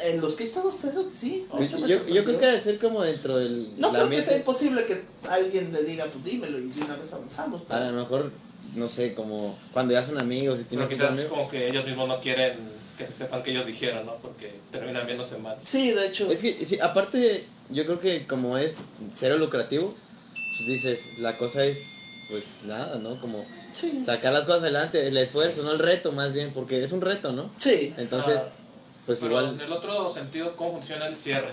[0.02, 1.46] En los que he estado hasta eso, sí.
[1.58, 4.36] de Yo, yo- creo que debe ser como dentro del No la creo que sea
[4.36, 7.62] imposible que alguien le diga, pues dímelo y de una vez avanzamos.
[7.66, 8.30] pero- A lo mejor,
[8.74, 11.30] no sé, como cuando ya son amigos y Pero tienes quizás amigos.
[11.30, 14.16] como que ellos mismos no quieren que se sepan que ellos dijeron, ¿no?
[14.16, 15.56] Porque terminan viéndose mal.
[15.64, 16.30] Sí, de hecho.
[16.32, 18.76] Es que, sí, aparte, yo creo que como es
[19.12, 19.94] cero lucrativo,
[20.56, 21.94] pues dices, la cosa es,
[22.28, 23.20] pues nada, ¿no?
[23.20, 24.02] Como sí.
[24.04, 27.30] sacar las cosas adelante, el esfuerzo, no el reto, más bien, porque es un reto,
[27.32, 27.50] ¿no?
[27.58, 27.94] Sí.
[27.98, 28.50] Entonces, Ah,
[29.06, 29.60] pues Pero en igual.
[29.66, 31.52] el otro sentido, ¿cómo funciona el cierre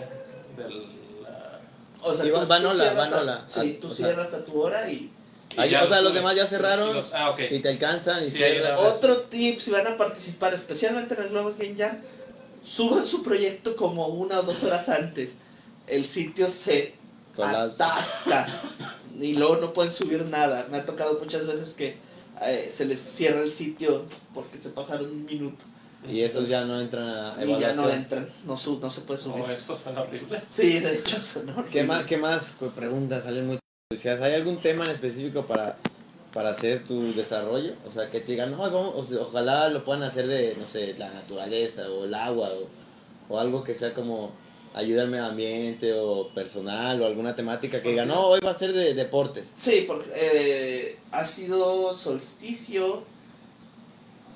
[0.58, 0.84] del...
[1.24, 1.62] la-
[2.02, 3.46] O sea, Sí, tú- van tú van a- hola.
[3.48, 5.12] Sí, tú cierras a tu hora y.
[5.58, 8.30] y Ahí, ya o sea, los demás ya cerraron los- ah, y te alcanzan y
[8.32, 8.80] Sí, cierras.
[8.80, 11.98] Otro tip, si van a participar, especialmente en el Global Game Jam,
[12.64, 15.36] suban su proyecto como una o dos horas antes.
[15.88, 16.94] El sitio se
[17.36, 17.94] Colapsa.
[17.96, 18.48] atasca
[19.20, 20.68] y luego no pueden subir nada.
[20.72, 21.98] Me ha tocado muchas veces que
[22.42, 25.64] eh, se les cierra el sitio porque se pasaron un minuto
[26.10, 27.76] Y esos ya no entran a y ya evaluación.
[27.78, 29.38] no entran, no, sub, no se puede subir.
[29.46, 30.42] No, esto suena horrible.
[30.52, 31.72] Sí, de hecho son horribles.
[31.72, 33.62] ¿Qué más, qué más pues, preguntas salen muchas?
[33.88, 34.24] Curiosidades?
[34.24, 35.78] ¿Hay algún tema en específico para,
[36.34, 37.76] para hacer tu desarrollo?
[37.86, 41.12] O sea, que te digan, no, vamos, ojalá lo puedan hacer de, no sé, la
[41.12, 42.68] naturaleza o el agua o,
[43.32, 44.32] o algo que sea como
[44.74, 48.58] ayuda al medio ambiente o personal o alguna temática que digan, no, hoy va a
[48.58, 49.54] ser de deportes.
[49.56, 53.04] Sí, porque eh, ha sido solsticio,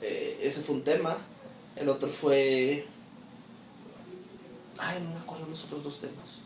[0.03, 1.17] eh, ese fue un tema.
[1.75, 2.85] El otro fue...
[4.77, 6.39] Ay, no me acuerdo los otros dos temas.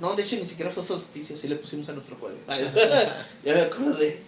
[0.00, 2.36] No, de hecho ni siquiera fue solsticio, sí le pusimos a nuestro juego.
[3.44, 4.22] ya me acordé.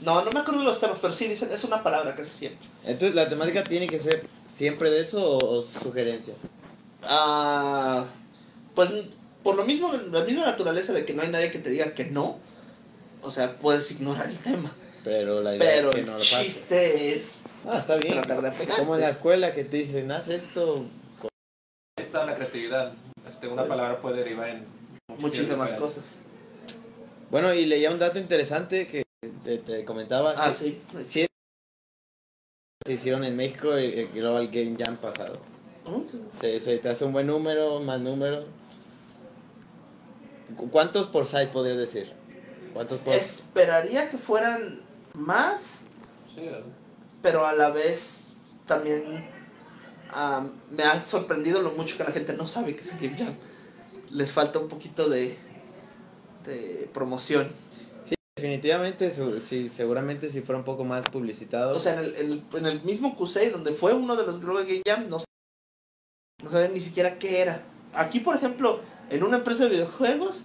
[0.00, 2.66] No, no me acuerdo de los temas, pero sí dicen, es una palabra casi siempre.
[2.84, 6.34] Entonces, ¿la temática tiene que ser siempre de eso o, o sugerencia?
[7.04, 8.06] Ah,
[8.74, 8.90] pues
[9.42, 12.04] por lo mismo, la misma naturaleza de que no hay nadie que te diga que
[12.06, 12.38] no,
[13.22, 14.72] o sea, puedes ignorar el tema.
[15.04, 16.44] Pero la idea Pero es que el no lo pase.
[16.44, 18.14] chiste es Ah, está bien.
[18.14, 18.76] tratar de aplicar.
[18.78, 20.84] Como en la escuela que te dicen, haz esto.
[21.96, 22.92] Ahí está la creatividad.
[23.26, 24.64] Este, una palabra puede derivar en
[25.18, 26.18] muchísimas cosas.
[27.30, 29.02] Bueno, y leía un dato interesante que
[29.42, 30.34] te, te comentaba.
[30.36, 31.04] Ah, Sí, sí.
[31.04, 31.26] sí,
[32.86, 35.38] se hicieron en México el, el Global Game Jam pasado.
[36.40, 38.44] Se, se te hace un buen número, más número.
[40.56, 42.12] ¿Cu- ¿Cuántos por site podrías decir?
[42.72, 43.14] ¿Cuántos por...?
[43.14, 44.80] Esperaría que fueran
[45.14, 45.80] más,
[46.34, 46.42] Sí,
[47.20, 48.28] pero a la vez
[48.66, 49.28] también
[50.10, 53.18] ah, me ha sorprendido lo mucho que la gente no sabe que es el Game
[53.18, 53.34] Jam.
[54.12, 55.36] Les falta un poquito de,
[56.44, 57.48] de promoción.
[58.36, 61.76] Definitivamente, su- sí, seguramente si fuera un poco más publicitado.
[61.76, 64.40] O sea, en el, en el- en el mismo QC, donde fue uno de los
[64.40, 65.18] Global Game Jam, no,
[66.42, 67.62] no sabían ni siquiera qué era.
[67.94, 70.44] Aquí, por ejemplo, en una empresa de videojuegos,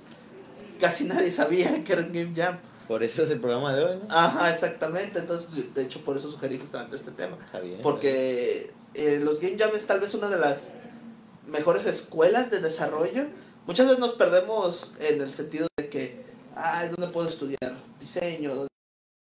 [0.79, 2.59] casi nadie sabía que era un Game Jam.
[2.87, 4.05] por eso es el programa de hoy, ¿no?
[4.15, 5.19] Ajá, exactamente.
[5.19, 7.37] Entonces, de- de hecho, por eso sugerí justamente este tema.
[7.43, 7.81] Está bien.
[7.81, 10.69] Porque eh, los Game Jam es tal vez una de las
[11.47, 13.25] mejores escuelas de desarrollo.
[13.67, 16.23] Muchas veces nos perdemos en el sentido de que,
[16.55, 18.55] ay, ¿dónde puedo estudiar diseño?
[18.55, 18.69] ¿Dónde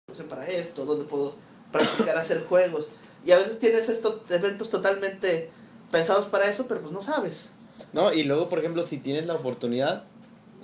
[0.06, 0.86] puedo hacer para esto?
[0.86, 1.36] ¿Dónde puedo
[1.71, 2.88] practicar hacer juegos?
[3.25, 5.49] Y a veces tienes estos eventos totalmente
[5.91, 7.49] pensados para eso, pero pues no sabes.
[7.93, 10.03] No, y luego, por ejemplo, si tienes la oportunidad,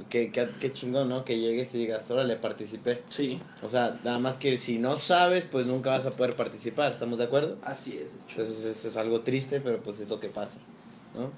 [0.09, 1.23] que, que, que chingón, ¿no?
[1.23, 3.01] Que llegues y digas, órale, participé.
[3.09, 6.91] Sí, O sea, nada más que si no sabes, pues nunca vas a poder participar,
[6.91, 7.57] ¿estamos de acuerdo?
[7.63, 8.41] así es, de hecho.
[8.41, 10.59] Entonces es, es algo triste, pero pues es lo que pasa,
[11.15, 11.31] ¿no?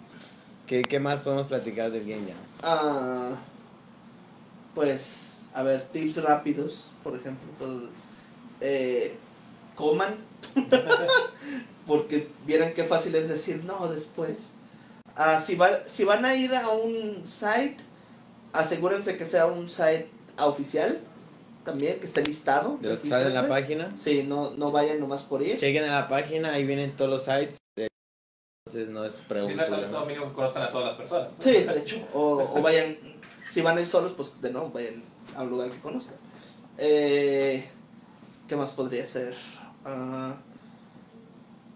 [0.72, 2.38] ¿Qué, qué más podemos platicar del Game Jam?
[2.64, 3.32] Ah,
[4.74, 7.72] pues, a ver, tips rápidos, por ejemplo, pues,
[8.62, 9.14] eh,
[9.76, 10.16] coman,
[11.86, 14.52] porque vieran qué fácil es decir no después.
[15.18, 17.76] Ah, si, va- si van a ir a un site,
[18.54, 20.08] asegúrense que sea un site
[20.40, 21.02] oficial,
[21.66, 22.78] también, que esté listado.
[22.82, 23.92] De lo que sale en la página.
[23.98, 25.58] Sí, no, no vayan nomás por ir.
[25.58, 27.61] Chequen en la página, ahí vienen todos los sites.
[28.68, 29.66] Entonces no es Si no pregunta.
[29.66, 31.30] es estado mínimo que conozcan a todas las personas.
[31.40, 31.98] Sí, de hecho.
[32.14, 32.96] O, o vayan,
[33.50, 35.02] si van a ir solos, pues de nuevo vayan
[35.36, 36.18] a un lugar que conozcan.
[36.78, 37.68] Eh,
[38.48, 39.34] ¿Qué más podría ser?
[39.84, 40.36] Ah,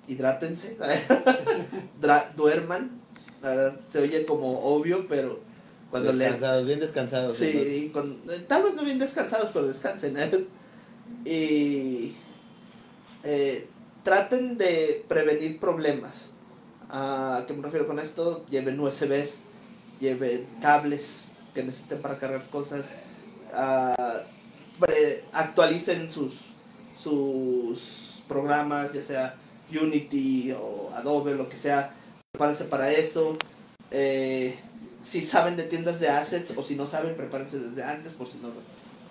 [0.07, 0.77] hidrátense.
[2.35, 3.01] Duerman.
[3.41, 5.39] La verdad, se oye como obvio, pero
[5.89, 6.23] cuando le...
[6.25, 7.39] Descansados, bien descansados.
[7.39, 7.45] ¿no?
[7.47, 10.15] Sí, con- eh, tal vez no bien descansados, pero descansen.
[10.19, 10.45] ¿eh?
[11.25, 12.15] Y
[13.23, 13.67] eh,
[14.03, 16.29] traten de prevenir problemas.
[16.97, 18.45] ¿A qué me refiero con esto?
[18.49, 19.41] Lleven USBs,
[19.99, 22.85] lleven cables que necesiten para cargar cosas.
[24.79, 26.35] pre- actualicen sus,
[26.97, 29.35] sus programas, ya sea
[29.69, 31.93] Unity o Adobe, lo que sea.
[32.31, 33.37] Prepárense para esto.
[33.91, 34.57] Eh,
[35.03, 38.37] si saben de tiendas de assets o si no saben, prepárense desde antes por si
[38.37, 38.47] no,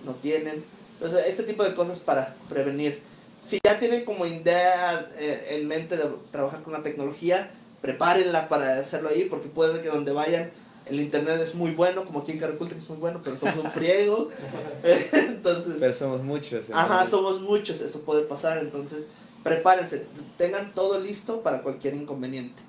[0.06, 0.64] no tienen.
[0.94, 3.02] Entonces, este tipo de cosas para prevenir.
[3.42, 7.50] Si ya tienen como idea eh, en mente de trabajar con la tecnología,
[7.84, 10.50] prepárenla para hacerlo ahí, porque puede que donde vayan
[10.86, 13.56] el internet es muy bueno, como aquí en Caraculta que es muy bueno, pero somos
[13.64, 14.30] un friego.
[15.12, 16.70] entonces, Pero somos muchos.
[16.70, 18.58] ajá, entonces- somos muchos, eso puede pasar.
[18.58, 19.04] Entonces,
[19.42, 20.06] prepárense,
[20.38, 22.62] tengan todo listo para cualquier inconveniente.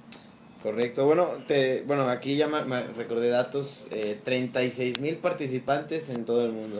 [0.61, 1.05] Correcto.
[1.05, 3.85] Bueno, te, bueno aquí ya me, me recordé datos.
[3.91, 6.79] Eh, 36 mil participantes en todo el mundo.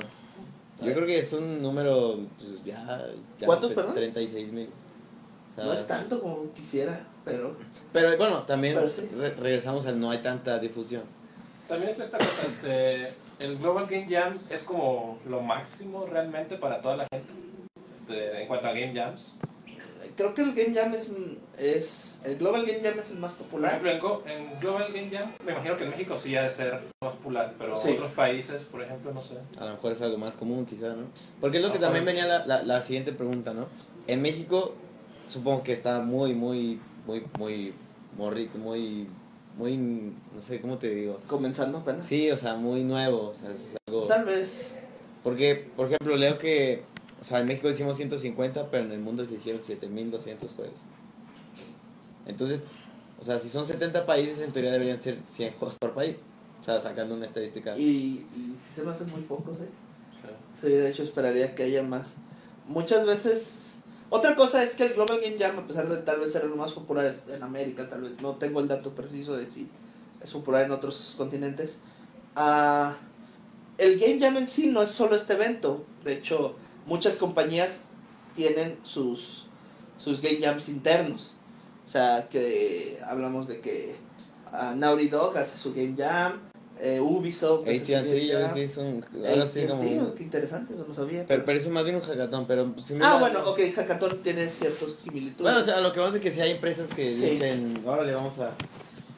[0.82, 3.06] Yo creo que es un número pues, ya...
[3.40, 3.96] ya ¿Cuántos, respe- perdón?
[3.96, 4.70] 36 mil.
[5.52, 7.56] O sea, No es tanto como quisiera, pero
[7.92, 9.02] Pero bueno, también Pero sí.
[9.18, 11.04] re- regresamos al no hay tanta difusión.
[11.68, 16.82] También es esta cosa, este, el Global Game Jam es como lo máximo realmente para
[16.82, 17.34] toda la gente.
[17.96, 19.38] Este, en cuanto a Game Jams.
[20.16, 21.10] creo que el Game Jam es,
[21.58, 23.76] es el Global Game Jam es el más Por popular.
[23.84, 27.14] ejemplo, en, Global Game Jam, me imagino que en México sí ha de ser más
[27.14, 27.92] popular, pero Sí.
[27.94, 29.38] otros países, por ejemplo, no sé.
[29.60, 31.06] A lo mejor es algo más común, quizá, ¿no?
[31.42, 31.88] Porque es lo que Ajá.
[31.88, 33.68] también venía la, la, la siguiente pregunta, ¿no?
[34.08, 34.76] En México,
[35.28, 37.74] supongo que está muy, muy, muy, muy
[38.18, 39.08] morrito, muy,
[39.58, 41.20] muy, no sé, ¿cómo te digo?
[41.28, 42.06] Comenzando apenas.
[42.06, 44.06] Sí, o sea, muy nuevo, o sea, es algo...
[44.06, 44.76] Tal vez.
[45.24, 46.84] Porque, por ejemplo, leo que,
[47.20, 50.82] o sea, en México hicimos 150, pero en el mundo se hicieron 7200 juegos.
[52.26, 52.64] Entonces,
[53.20, 56.18] o sea, si son 70 países, en teoría deberían ser 100 juegos por país.
[56.62, 57.78] O sea, sacando una estadística.
[57.78, 59.70] Y, y se me hacen muy pocos, ¿eh?
[60.22, 60.62] Sí.
[60.62, 62.16] Sí, de hecho esperaría que haya más.
[62.68, 63.65] Muchas veces...
[64.10, 66.56] Otra cosa es que el Global Game Jam, a pesar de tal vez ser lo
[66.56, 69.68] más popular en América, tal vez no tengo el dato preciso de si
[70.22, 71.80] es popular en otros continentes,
[72.36, 72.98] Ah,
[73.78, 75.86] el Game Jam en sí no es solo este evento.
[76.04, 77.84] De hecho, muchas compañías
[78.36, 79.46] tienen sus,
[79.98, 81.34] sus Game Jams internos.
[81.86, 83.96] O sea, que hablamos de que
[84.52, 86.42] ah, Naughty Dog hace su Game Jam,
[86.82, 88.54] eh, Ubisoft AT&T Jam.
[88.54, 90.14] que hizo un, así AT&T, como...
[90.16, 91.26] qué interesante, eso no sabía.
[91.28, 92.74] Pero, pero eso más bien un hackathon, pero...
[92.78, 95.42] sí, ah, bueno, ok, Hackathon tiene ciertos similitudes.
[95.42, 97.30] Bueno, o sea, lo que vamos es que si hay empresas que Sí.
[97.32, 98.52] dicen, órale, vamos a...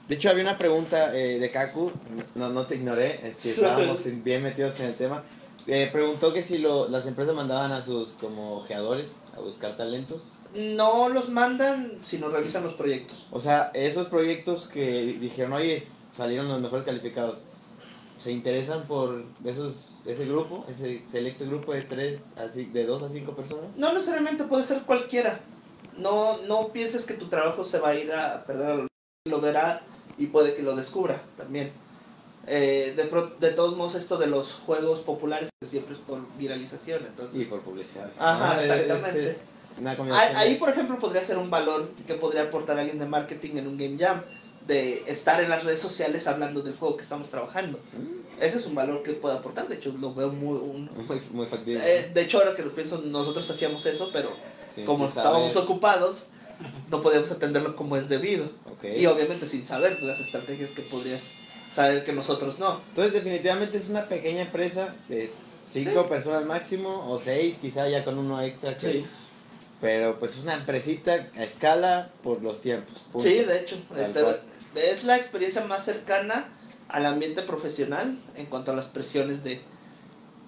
[0.08, 1.91] De hecho, había una pregunta eh, de Kaku,
[2.36, 3.50] no, no te ignoré, este, Sí.
[3.50, 5.24] estábamos en- bien metidos en el tema.
[5.65, 10.34] Eh, preguntó que si lo, las empresas mandaban a sus como ojeadores a buscar talentos.
[10.56, 13.28] No los mandan, sino revisan los proyectos.
[13.32, 15.86] O sea, esos proyectos que dijeron, oye,
[16.17, 17.43] salieron los mejores calificados,
[18.19, 23.10] ¿se interesan por esos, ese grupo, ese selecto grupo de tres, así, de dos a
[23.10, 23.65] cinco personas?
[23.77, 25.39] No necesariamente puede ser cualquiera.
[25.97, 28.88] No, no pienses que tu trabajo se va a ir a perder.
[29.30, 29.82] Lo verá
[30.17, 31.71] y puede que lo descubra también.
[32.47, 37.06] Eh, de, pro- de todos modos, esto de los juegos populares siempre es por viralización.
[37.06, 38.10] Entonces, Y por publicidad.
[38.17, 39.30] Ajá, Ah, es- es- exactamente.
[39.32, 39.38] es
[39.80, 43.58] una ahí, ahí, por ejemplo, podría ser un valor que podría aportar alguien de marketing
[43.58, 44.21] en un Game Jam.
[44.67, 47.80] De estar en las redes sociales hablando del juego que estamos trabajando.
[47.93, 49.67] Mm, Ese es un valor que puede aportar.
[49.67, 50.60] De hecho, lo veo muy.
[50.60, 51.82] un- Muy, muy factible.
[51.84, 54.32] eh, de hecho, ahora que lo pienso, nosotros hacíamos eso, pero
[54.75, 56.27] Sí, como sí estábamos ocupados,
[56.91, 58.45] no podíamos atenderlo como es debido.
[58.71, 58.84] Ok.
[58.97, 61.32] Y obviamente sin saber las estrategias que podrías
[61.73, 62.82] saber que nosotros no.
[62.89, 65.32] Entonces, definitivamente es una pequeña empresa de
[65.65, 68.77] cinco personas máximo, o seis, quizá ya con uno extra.
[68.77, 69.06] que-
[69.82, 73.08] Pero pues es una empresita a escala por los tiempos.
[73.12, 73.28] punto.
[73.28, 73.78] Sí, de hecho.
[74.74, 76.50] Te- es la experiencia más cercana
[76.90, 79.62] al ambiente profesional en cuanto a las presiones de,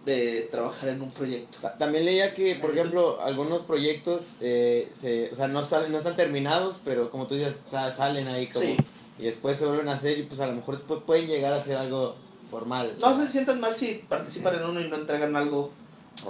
[0.06, 1.58] de trabajar en un proyecto.
[1.62, 5.98] Ta- También leía que, por ejemplo, algunos proyectos eh, se, o sea, no, salen, no
[6.00, 8.66] están terminados, pero como tú dices, salen ahí como...
[8.66, 8.78] Sí.
[9.20, 11.62] Y después se vuelven a hacer y pues a lo mejor después pueden llegar a
[11.64, 12.16] ser algo
[12.50, 12.96] formal.
[13.02, 15.72] No se sientan mal si participan en uno y no entregan algo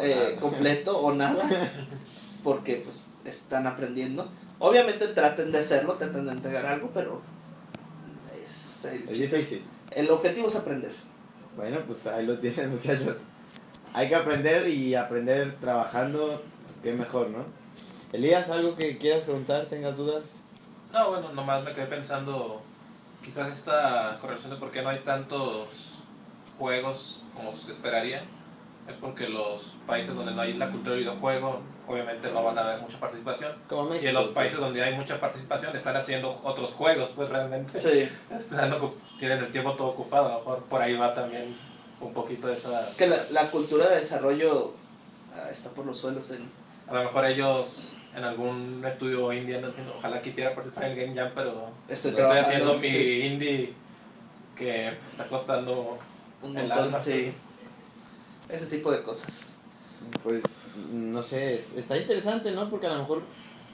[0.01, 1.47] eh, completo o nada,
[2.43, 4.29] porque pues están aprendiendo.
[4.59, 7.21] Obviamente traten de hacerlo, traten de entregar algo, pero
[8.43, 9.63] es el, Es difícil.
[9.91, 10.93] el objetivo es aprender.
[11.55, 13.17] Bueno, pues ahí lo tienen muchachos.
[13.93, 17.45] Hay que aprender y aprender trabajando, pues qué mejor, ¿no?
[18.13, 19.65] Elías, ¿algo que quieras preguntar?
[19.65, 20.39] ¿Tengas dudas?
[20.93, 22.61] No, bueno, nomás me quedé pensando,
[23.23, 25.69] quizás esta correlación de por qué no hay tantos
[26.57, 28.23] juegos como se esperaría,
[28.87, 32.61] es porque los países donde no hay la cultura del videojuego, obviamente no van a
[32.61, 33.51] haber mucha participación.
[33.67, 37.79] Como Y en los países donde hay mucha participación están haciendo otros juegos, pues realmente
[37.79, 38.07] Sí.
[38.39, 38.73] están
[39.17, 41.57] tienen el tiempo todo ocupado, a lo mejor por ahí va también
[41.99, 42.95] un poquito de esa...
[42.95, 44.73] Que la, la cultura de desarrollo
[45.35, 46.47] ah, está por los suelos en...
[46.87, 51.05] A lo mejor ellos en algún estudio indie andan diciendo, ojalá quisiera participar en el
[51.07, 53.21] Game Jam, pero Estoy haciendo mi sí.
[53.23, 53.73] indie
[54.55, 55.97] que está costando
[56.41, 57.01] un el montón, alma.
[57.01, 57.33] sí.
[58.47, 59.29] Ese tipo de cosas.
[60.23, 60.43] Pues,
[60.91, 62.69] no sé, es- está interesante, ¿no?
[62.69, 63.21] Porque a lo mejor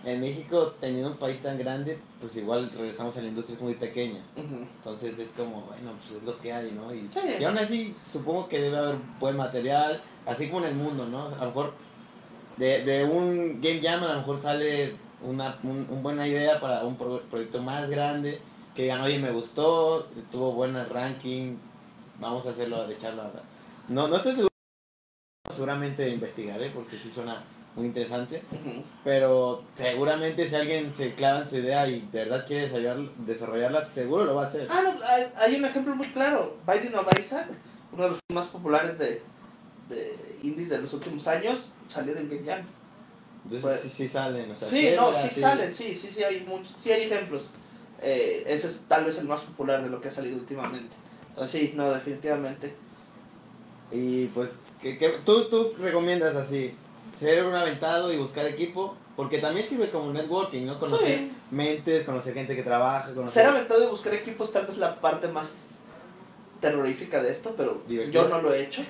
[0.04, 3.74] en México, teniendo un país tan grande, pues igual regresamos a la industria es muy
[3.74, 4.20] pequeña.
[4.36, 6.94] Entonces es como, bueno, pues es lo que hay, ¿no?
[6.94, 7.20] Y, Sí.
[7.40, 11.28] y aún así, supongo que debe haber buen material, así como en el mundo, ¿no?
[11.30, 11.74] A lo mejor
[12.58, 16.84] de, de un Game Jam a lo mejor sale una un, un buena idea para
[16.84, 18.40] un pro- proyecto más grande,
[18.76, 21.56] que digan, oye, me gustó, tuvo buen ranking,
[22.20, 23.32] vamos a hacerlo, de echarlo a...
[23.90, 24.50] No, no estoy seguro,
[25.56, 27.44] seguramente investigaré, porque sí suena
[27.76, 28.42] muy interesante.
[28.52, 28.84] Ujú.
[29.04, 33.84] Pero seguramente si alguien se clava en su idea y de verdad quiere desarrollar- desarrollarla,
[33.86, 34.68] seguro lo va a hacer.
[34.70, 36.58] Ah, no, hay, hay un ejemplo muy claro.
[36.66, 37.50] Biden of Isaac,
[37.92, 39.22] uno de los más populares de,
[39.90, 42.66] de indies de los últimos años, salió del Game Jam.
[43.44, 44.50] Entonces pues- sí, sí salen.
[44.52, 47.50] O sea, Sí, no, sí salen, sí, sí, sí hay, muchos, sí hay ejemplos.
[48.02, 50.96] Eh, ese es tal vez el más popular de lo que ha salido últimamente.
[51.30, 52.74] Entonces sí, no, definitivamente.
[53.92, 54.58] Y pues,
[55.26, 56.74] ¿tú, tú recomiendas así,
[57.18, 60.78] ser un aventado y buscar equipo, porque también sirve como networking, ¿no?
[60.80, 61.32] Conocer Sí.
[61.52, 63.44] mentes, conocer gente que trabaja, conocer...
[63.44, 65.54] Ser aventado y buscar equipos tal vez la parte más
[66.62, 68.24] terrorífica de esto, pero Divertido.
[68.24, 68.82] yo no lo he hecho.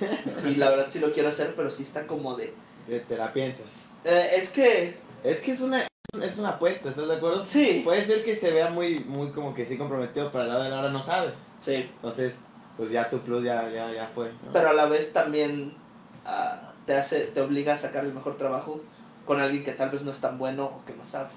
[0.46, 2.54] Y la verdad sí lo quiero hacer, pero sí está como de...
[2.88, 3.66] Te, te la piensas.
[4.04, 5.88] eh, es que, Es que es una,
[6.22, 7.46] es una apuesta, ¿estás de acuerdo?
[7.46, 10.56] sí, Puede ser que se vea muy, muy como que sí comprometido, pero a la
[10.56, 11.32] hora de la hora no sabe.
[11.62, 11.90] sí.
[11.96, 12.36] Entonces,
[12.78, 14.28] pues ya tu plus ya, ya, ya fue.
[14.46, 14.52] ¿no?
[14.52, 15.74] pero a la vez también
[16.26, 18.82] ah, te hace te obliga a sacar el mejor trabajo
[19.26, 21.30] con alguien que tal vez no es tan bueno o que no sabe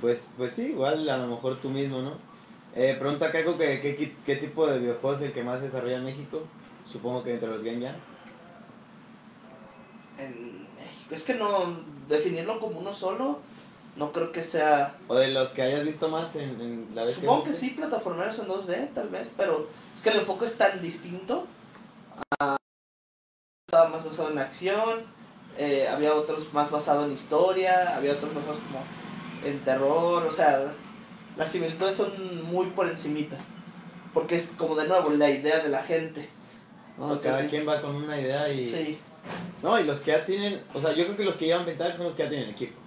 [0.00, 2.12] Pues, pues sí, igual a lo mejor tú mismo, ¿no?
[2.76, 3.80] Eh, pregunta Kako que
[4.26, 6.42] qué, tipo de videojuegos es el que más se desarrolla en México.
[6.84, 8.02] Supongo que entre los Game Jams.
[10.18, 11.76] en México es que no
[12.08, 13.38] definirlo como uno solo
[13.96, 14.94] No creo que sea...
[15.08, 18.38] O de los que hayas visto más en, en la vez Supongo que sí, plataformeros
[18.40, 21.46] en 2D, tal vez, pero es que el enfoque es tan distinto.
[22.40, 22.56] a-
[23.74, 25.00] Estaba más basado en acción,
[25.58, 28.84] eh, había otros más basado en historia, había otros más basados como
[29.44, 30.72] en terror, o sea,
[31.36, 33.36] las similitudes son muy por encimita.
[34.12, 36.28] Porque es como de nuevo la idea de la gente.
[36.96, 37.48] No, cada Sí.
[37.48, 38.64] quien va con una idea y...
[38.68, 38.96] Sí,
[39.60, 40.62] No, y los que ya tienen...
[40.72, 42.78] O sea, yo creo que los que llevan ventaja son los que ya tienen equipo.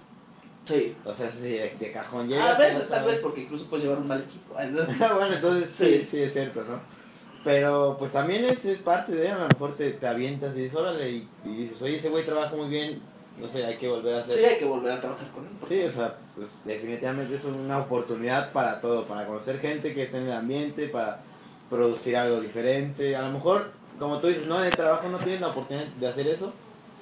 [0.64, 0.96] sí.
[1.04, 2.58] O sea, sí, de, de cajón A llegas...
[2.58, 4.54] veces, tal vez, porque incluso puedes llevar un mal equipo.
[5.14, 6.08] bueno, entonces sí, Sí.
[6.12, 6.80] sí, es cierto, ¿no?
[7.44, 10.76] Pero pues también es, es parte de, a lo mejor te, te avientas y dices,
[10.76, 13.00] órale, y, y dices, oye, ese güey trabaja muy bien,
[13.40, 14.34] no sé, hay que volver a hacer.
[14.34, 15.50] Sí, hay que volver a trabajar con él.
[15.68, 20.18] Sí, o sea, pues definitivamente es una oportunidad para todo, para conocer gente que esté
[20.18, 21.20] en el ambiente, para
[21.70, 23.14] producir algo diferente.
[23.14, 26.08] A lo mejor, como tú dices, no, en el trabajo no tienes la oportunidad de
[26.08, 26.52] hacer eso,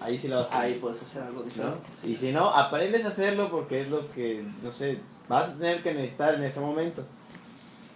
[0.00, 1.44] ahí sí la vas a Ahí puedes hacer algo ¿no?
[1.46, 1.78] diferente.
[2.02, 2.08] sí.
[2.12, 5.82] Y si no, aprendes a hacerlo porque es lo que, no sé, vas a tener
[5.82, 7.02] que necesitar en ese momento.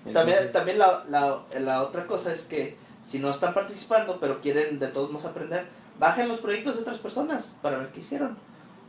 [0.05, 4.41] También, Entonces, también la, la, la otra cosa es que si no están participando, pero
[4.41, 5.67] quieren de todos modos aprender,
[5.99, 8.37] bajen los proyectos de otras personas para ver qué hicieron.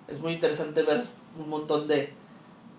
[0.07, 1.05] Es muy interesante ver
[1.38, 2.14] un montón de,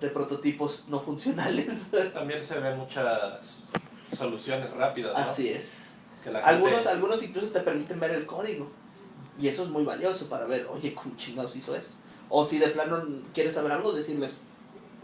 [0.01, 1.89] de prototipos no funcionales.
[2.15, 3.69] También se ven muchas
[4.17, 5.19] soluciones rápidas, ¿no?
[5.19, 5.91] Así es.
[6.25, 8.69] Que la gente- Algunos, algunos incluso te permiten ver el código.
[9.41, 11.95] Y eso es muy valioso para ver, oye, ¿cómo chingados hizo eso?
[12.29, 13.05] O si de plano
[13.35, 14.41] quieres saber algo, decirles,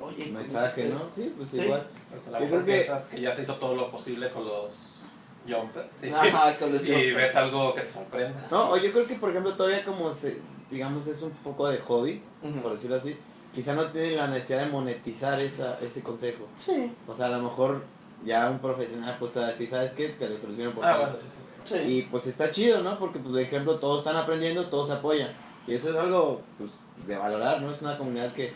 [0.00, 1.10] oye, ¿cómo mensaje, hiciste ¿no?
[1.14, 1.60] Sí, pues Sí.
[1.60, 1.86] igual.
[2.30, 5.00] La Yo creo que- que ya se hizo todo lo posible con los
[5.48, 5.88] jumpers.
[6.00, 6.08] ¿sí?
[6.10, 7.16] Ajá, con los y jumpers.
[7.16, 8.38] ves algo que te sorprende.
[8.50, 10.38] No, o yo creo que, por ejemplo, todavía como se,
[10.70, 12.60] digamos, es un poco de hobby, Ujú.
[12.60, 13.16] por decirlo así,
[13.54, 16.46] quizá no tienen la necesidad de monetizar esa, ese consejo.
[16.60, 17.82] Sí, O sea, a lo mejor
[18.24, 20.08] ya un profesional pues te va a decir, ¿sabes qué?
[20.08, 21.06] Te lo soluciono por Ah, tanto".
[21.12, 21.26] bueno, sí,
[21.64, 21.78] sí.
[21.78, 21.92] sí.
[21.92, 22.98] Y pues está chido, ¿no?
[22.98, 25.30] Porque, pues, de ejemplo, todos están aprendiendo, todos se apoyan.
[25.66, 26.70] Y eso es algo, pues,
[27.06, 27.70] de valorar, ¿no?
[27.72, 28.52] Es una comunidad que,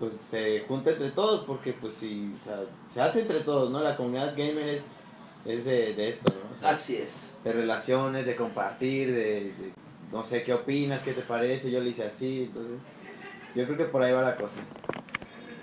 [0.00, 2.60] pues, se junta entre todos, porque, pues, o sea,
[2.92, 3.80] se hace entre todos, ¿no?
[3.80, 4.82] La comunidad gamer es,
[5.44, 6.56] es de, de esto, ¿no?
[6.56, 7.32] O sea, Así es.
[7.44, 9.72] de relaciones, de compartir, de, de,
[10.10, 12.78] no sé qué opinas, qué te parece, yo le hice así, entonces
[13.54, 14.56] yo creo que por ahí va la cosa.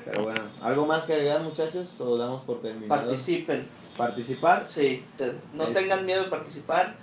[0.05, 3.01] Pero bueno, ¿algo más que agregar muchachos o damos por terminado?
[3.07, 3.67] Participen.
[3.97, 4.65] Participar.
[4.69, 6.95] Sí, te- no Es- tengan miedo de participar.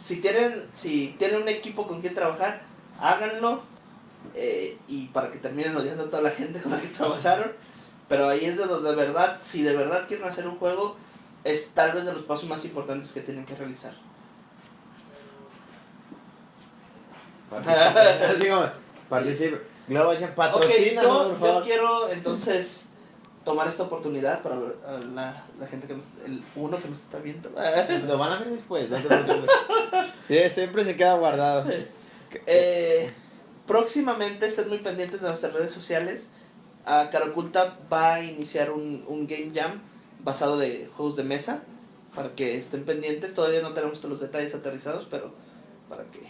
[0.00, 2.62] Si tienen, si tienen un equipo con quien trabajar,
[2.98, 3.62] háganlo.
[4.34, 7.52] Eh, y para que terminen odiando a toda la gente con la que trabajaron.
[8.08, 10.96] Pero ahí es de donde de verdad, si de verdad quieren hacer un juego,
[11.44, 13.92] es tal vez de los pasos más importantes que tienen que realizar.
[17.50, 18.74] Participa.
[19.08, 19.58] Participa.
[20.34, 22.84] Patrocina, yo, quiero entonces
[23.44, 24.56] tomar esta oportunidad para
[25.14, 27.48] la, la gente que nos, el uno que nos está viendo.
[28.06, 28.98] Lo van a ver después, no.
[30.28, 31.66] Sí, siempre se queda guardado.
[32.46, 33.10] Eh,
[33.68, 36.28] próximamente estén muy pendientes de nuestras redes sociales.
[36.84, 39.80] A Cara Oculta va a iniciar un, un Game Jam
[40.24, 41.62] basado de juegos de mesa.
[42.14, 43.34] Para que estén pendientes.
[43.34, 45.32] Todavía no tenemos todos los detalles aterrizados, pero
[45.88, 46.20] para que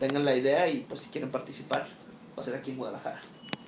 [0.00, 1.86] tengan la idea y por si quieren participar,
[2.36, 3.20] va a ser aquí en Guadalajara.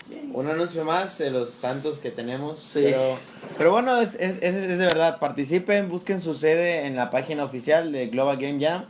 [0.09, 0.31] Bien.
[0.35, 2.59] Un anuncio más de los tantos que tenemos.
[2.59, 2.81] Sí.
[2.83, 3.19] Pero,
[3.59, 5.21] pero bueno, es, es, es, es de verdad.
[5.21, 8.87] Participen, busquen su sede en la página oficial de Global Game Jam.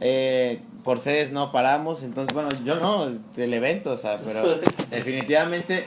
[0.00, 4.42] Eh, por sedes no paramos, entonces bueno, yo no, del evento, o sea, pero
[4.90, 5.86] definitivamente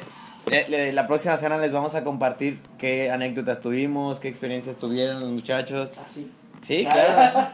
[0.51, 5.19] eh, le- la próxima semana les vamos a compartir qué anécdotas tuvimos, qué experiencias tuvieron
[5.19, 5.97] los muchachos.
[6.03, 6.31] Así.
[6.65, 7.47] Sí, claro.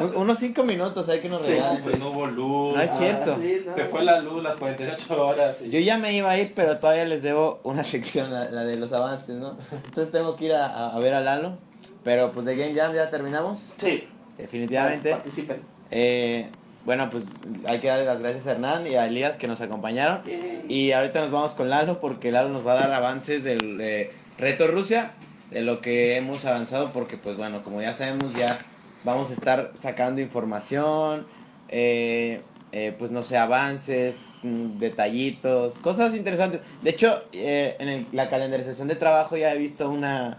[0.00, 1.82] Un- unos cinco minutos hay que nos Sí, regalen.
[1.82, 2.74] sí, no hubo luz.
[2.76, 3.34] No es cierto.
[3.36, 3.74] Ah, sí, no.
[3.76, 5.62] Se fue la luz las 48 horas.
[5.62, 8.64] y- Yo ya me iba a ir, pero todavía les debo una sección, la, la
[8.64, 9.56] de los avances, ¿no?
[9.84, 11.58] Entonces tengo que ir a, a- a ver a Lalo.
[12.02, 15.10] Pero pues de Game Jam ya terminamos, Sí, definitivamente.
[15.10, 15.62] participen.
[15.90, 16.48] Eh,
[16.84, 17.26] bueno, pues
[17.68, 20.20] hay que darle las gracias a Hernán y a Elías que nos acompañaron.
[20.68, 24.10] Y ahorita nos vamos con Lalo porque Lalo nos va a dar avances del eh,
[24.38, 25.12] reto Rusia,
[25.50, 28.60] de lo que hemos avanzado, porque pues bueno, como ya sabemos, ya
[29.04, 31.26] vamos a estar sacando información,
[31.68, 36.60] eh, eh, pues no sé, avances, mm, detallitos, cosas interesantes.
[36.82, 40.38] De hecho, eh, en el- la calendarización de trabajo ya he visto una...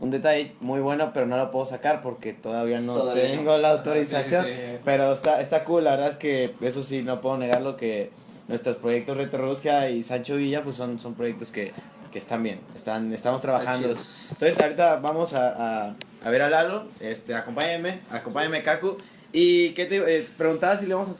[0.00, 3.30] Un detalle muy bueno, pero no lo puedo sacar porque todavía no Todavía no.
[3.30, 4.46] tengo la autorización.
[4.46, 4.82] Sí, sí, sí.
[4.84, 8.10] Pero está, está cool, la verdad es que eso sí, no puedo negarlo que
[8.48, 11.72] nuestros proyectos Retro Rusia y Sancho Villa pues son, son proyectos que,
[12.10, 13.88] que están bien, están, estamos trabajando.
[13.88, 15.94] Entonces ahorita vamos a, a,
[16.24, 18.96] a ver a Lalo, este, acompáñenme, acompáñenme Kaku.
[19.32, 21.10] Y que te eh, preguntaba si le vamos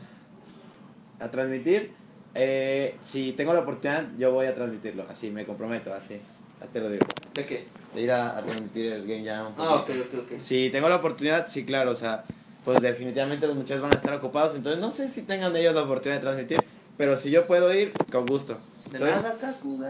[1.20, 1.93] a, a transmitir.
[2.35, 6.20] Eh, si tengo la oportunidad, yo voy a transmitirlo, así me comprometo, así,
[6.61, 7.06] así te lo digo.
[7.34, 7.68] ¿De qué?
[7.94, 9.52] De ir a, a transmitir el Game Jam.
[9.58, 10.40] Ah, ok, ok, ok.
[10.40, 12.24] Si tengo la oportunidad, sí, claro, o sea,
[12.64, 15.82] pues definitivamente los muchachos van a estar ocupados, entonces no sé si tengan ellos la
[15.82, 16.58] oportunidad de transmitir,
[16.96, 18.58] pero si yo puedo ir, con gusto.
[18.90, 19.82] De Entonces- nada, Kaku.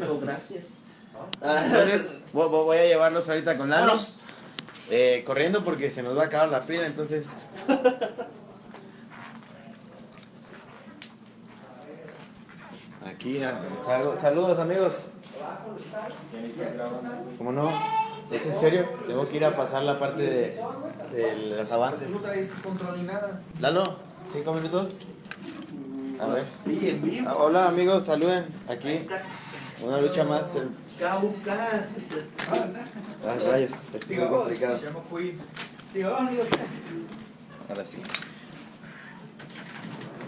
[0.00, 0.64] Digo, gracias.
[1.42, 3.94] Entonces, vo- vo- voy a llevarlos ahorita con Lalo.
[4.90, 7.26] Eh, corriendo porque se nos va a acabar la pila, entonces.
[13.06, 13.40] Aquí,
[13.84, 14.94] sal- saludos amigos.
[17.38, 17.70] ¿Cómo no?
[18.30, 18.88] ¿Es en serio?
[19.06, 20.60] Tengo que ir a pasar la parte de,
[21.12, 22.10] de los avances.
[22.10, 23.40] No traes control ni nada.
[23.60, 23.98] Lalo,
[24.32, 24.94] cinco minutos.
[26.20, 26.44] A ver.
[27.26, 28.46] Ah, Hola amigos, saluden.
[28.68, 29.06] Aquí,
[29.84, 30.54] una lucha más.
[30.56, 31.86] el- Cauca.
[32.50, 34.78] Ah, rayos, es muy complicado.
[35.14, 35.38] Queen.
[37.68, 37.98] Ahora sí.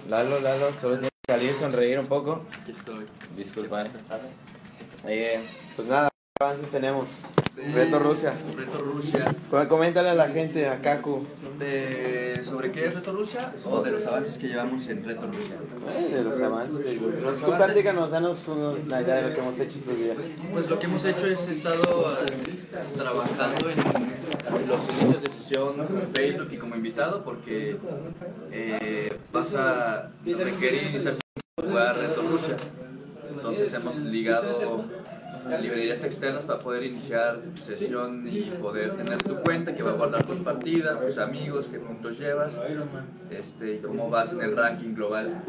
[0.09, 2.43] Lalo, Lalo, solo tienes que salir, sonreír un poco.
[2.63, 3.07] Aquí estoy.
[3.35, 3.85] Disculpa.
[5.07, 5.41] Eh,
[5.77, 7.21] pues nada, ¿qué avances tenemos?
[7.75, 8.35] Reto Rusia.
[8.57, 9.25] Reto Rusia.
[9.51, 11.27] Pues Coméntale a la gente, a Kaku,
[11.59, 13.53] De, ¿Sobre qué es Reto Rusia?
[13.65, 15.57] O de los avances que llevamos en Reto Rusia.
[15.91, 17.01] eh, de los avances.
[17.01, 20.17] Los Tú platícanos, danos unos, la idea de lo que hemos hecho estos días.
[20.53, 22.57] Pues lo que hemos hecho es estado eh,
[22.97, 27.77] trabajando en los inicios de sesión en Facebook y como invitado porque
[28.53, 31.15] eh, vas a requerir iniciar
[31.61, 32.57] jugar Reto Rusia.
[33.51, 34.85] Entonces hemos ligado
[35.63, 40.27] librerías externas para poder iniciar sesión y poder tener tu cuenta que va a guardar
[40.27, 42.53] tus partidas, tus amigos, qué puntos llevas
[43.31, 45.43] este, y cómo vas en el ranking global.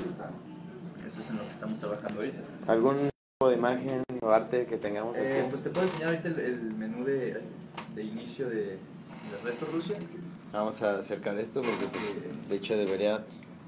[1.05, 2.41] Eso es en lo que estamos trabajando ahorita.
[2.67, 5.25] ¿Algún tipo de imagen o arte que tengamos aquí?
[5.27, 7.41] Eh, pues te puedo enseñar ahorita el, el menú de,
[7.95, 8.77] de inicio de, de
[9.43, 9.97] Reto Rusia.
[10.53, 13.25] Vamos a acercar esto porque pues, de hecho debería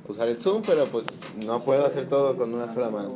[0.08, 1.06] usar el zoom, pero pues
[1.38, 3.14] no puedo hacer todo con una sola mano.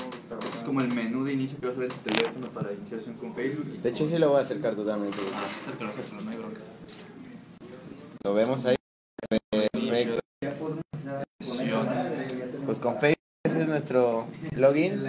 [0.58, 3.16] Es como el menú de inicio que vas a ver en tu teléfono para iniciación
[3.16, 3.66] con Facebook.
[3.74, 5.18] y De hecho con- sí lo voy a acercar totalmente.
[5.34, 6.62] Ah, acércalo, acércalo, no hay bronca.
[8.24, 8.76] Lo vemos ahí.
[9.52, 10.20] Perfecto.
[12.66, 13.16] Pues con Facebook
[13.46, 14.26] ese es nuestro
[14.56, 15.04] login.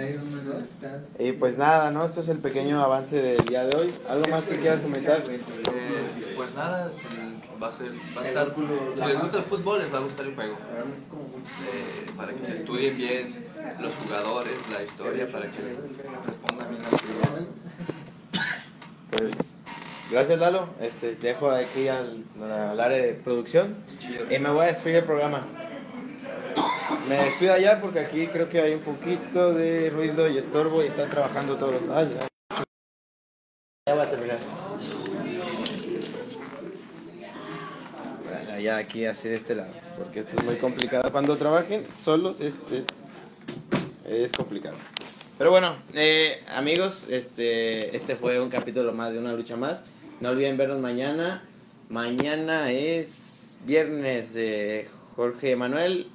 [1.19, 2.05] Y pues nada, ¿no?
[2.05, 3.93] Esto es el pequeño avance del día de hoy.
[4.07, 5.23] ¿Algo más que quieras comentar?
[5.27, 8.53] Eh, pues nada, el- va a, ser, va a estar.
[8.53, 10.55] Si les gusta el fútbol, les va a gustar el juego.
[10.55, 13.47] Eh, para que se estudien bien
[13.79, 15.77] los jugadores, la historia, para que
[16.25, 17.47] respondan bien las preguntas.
[19.11, 19.61] Pues
[20.11, 20.69] gracias Lalo.
[20.81, 23.75] Este, te dejo aquí al, al área de producción.
[24.29, 25.45] Y me voy a despedir del programa.
[27.09, 30.87] Me despido allá porque aquí creo que hay un poquito de ruido y estorbo y
[30.87, 31.81] están trabajando todos.
[31.93, 32.63] Ay, ay.
[33.87, 34.39] Ya va a terminar.
[38.59, 41.11] Ya aquí de este lado, porque esto es muy complicado.
[41.11, 42.85] Cuando trabajen solos es, es,
[44.11, 44.77] es complicado.
[45.37, 49.83] Pero bueno, eh, amigos, este, este fue un capítulo más de una lucha más.
[50.19, 51.43] No olviden vernos mañana.
[51.89, 56.07] Mañana es viernes de Jorge Manuel.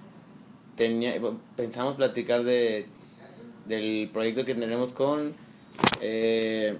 [0.74, 1.14] Tenía,
[1.56, 2.86] pensamos platicar de,
[3.66, 5.34] del proyecto que tenemos con
[6.00, 6.76] eh,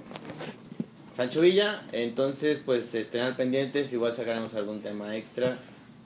[1.12, 1.82] Sancho Villa.
[1.92, 3.92] Entonces, pues estén al pendientes.
[3.92, 5.58] Igual sacaremos algún tema extra.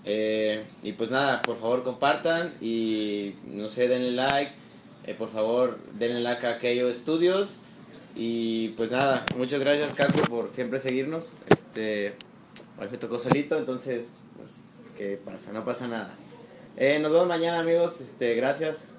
[0.05, 4.53] Eh, y pues nada, por favor compartan y no sé, denle like.
[5.05, 7.63] Eh, por favor, denle like a Keio Studios.
[8.15, 11.33] Y pues nada, muchas gracias, Caco, por siempre seguirnos.
[11.49, 12.15] Este,
[12.79, 15.53] hoy me tocó solito, entonces, pues, ¿qué pasa?
[15.53, 16.15] No pasa nada.
[16.77, 18.01] Eh, nos vemos mañana, amigos.
[18.01, 18.96] Este, gracias.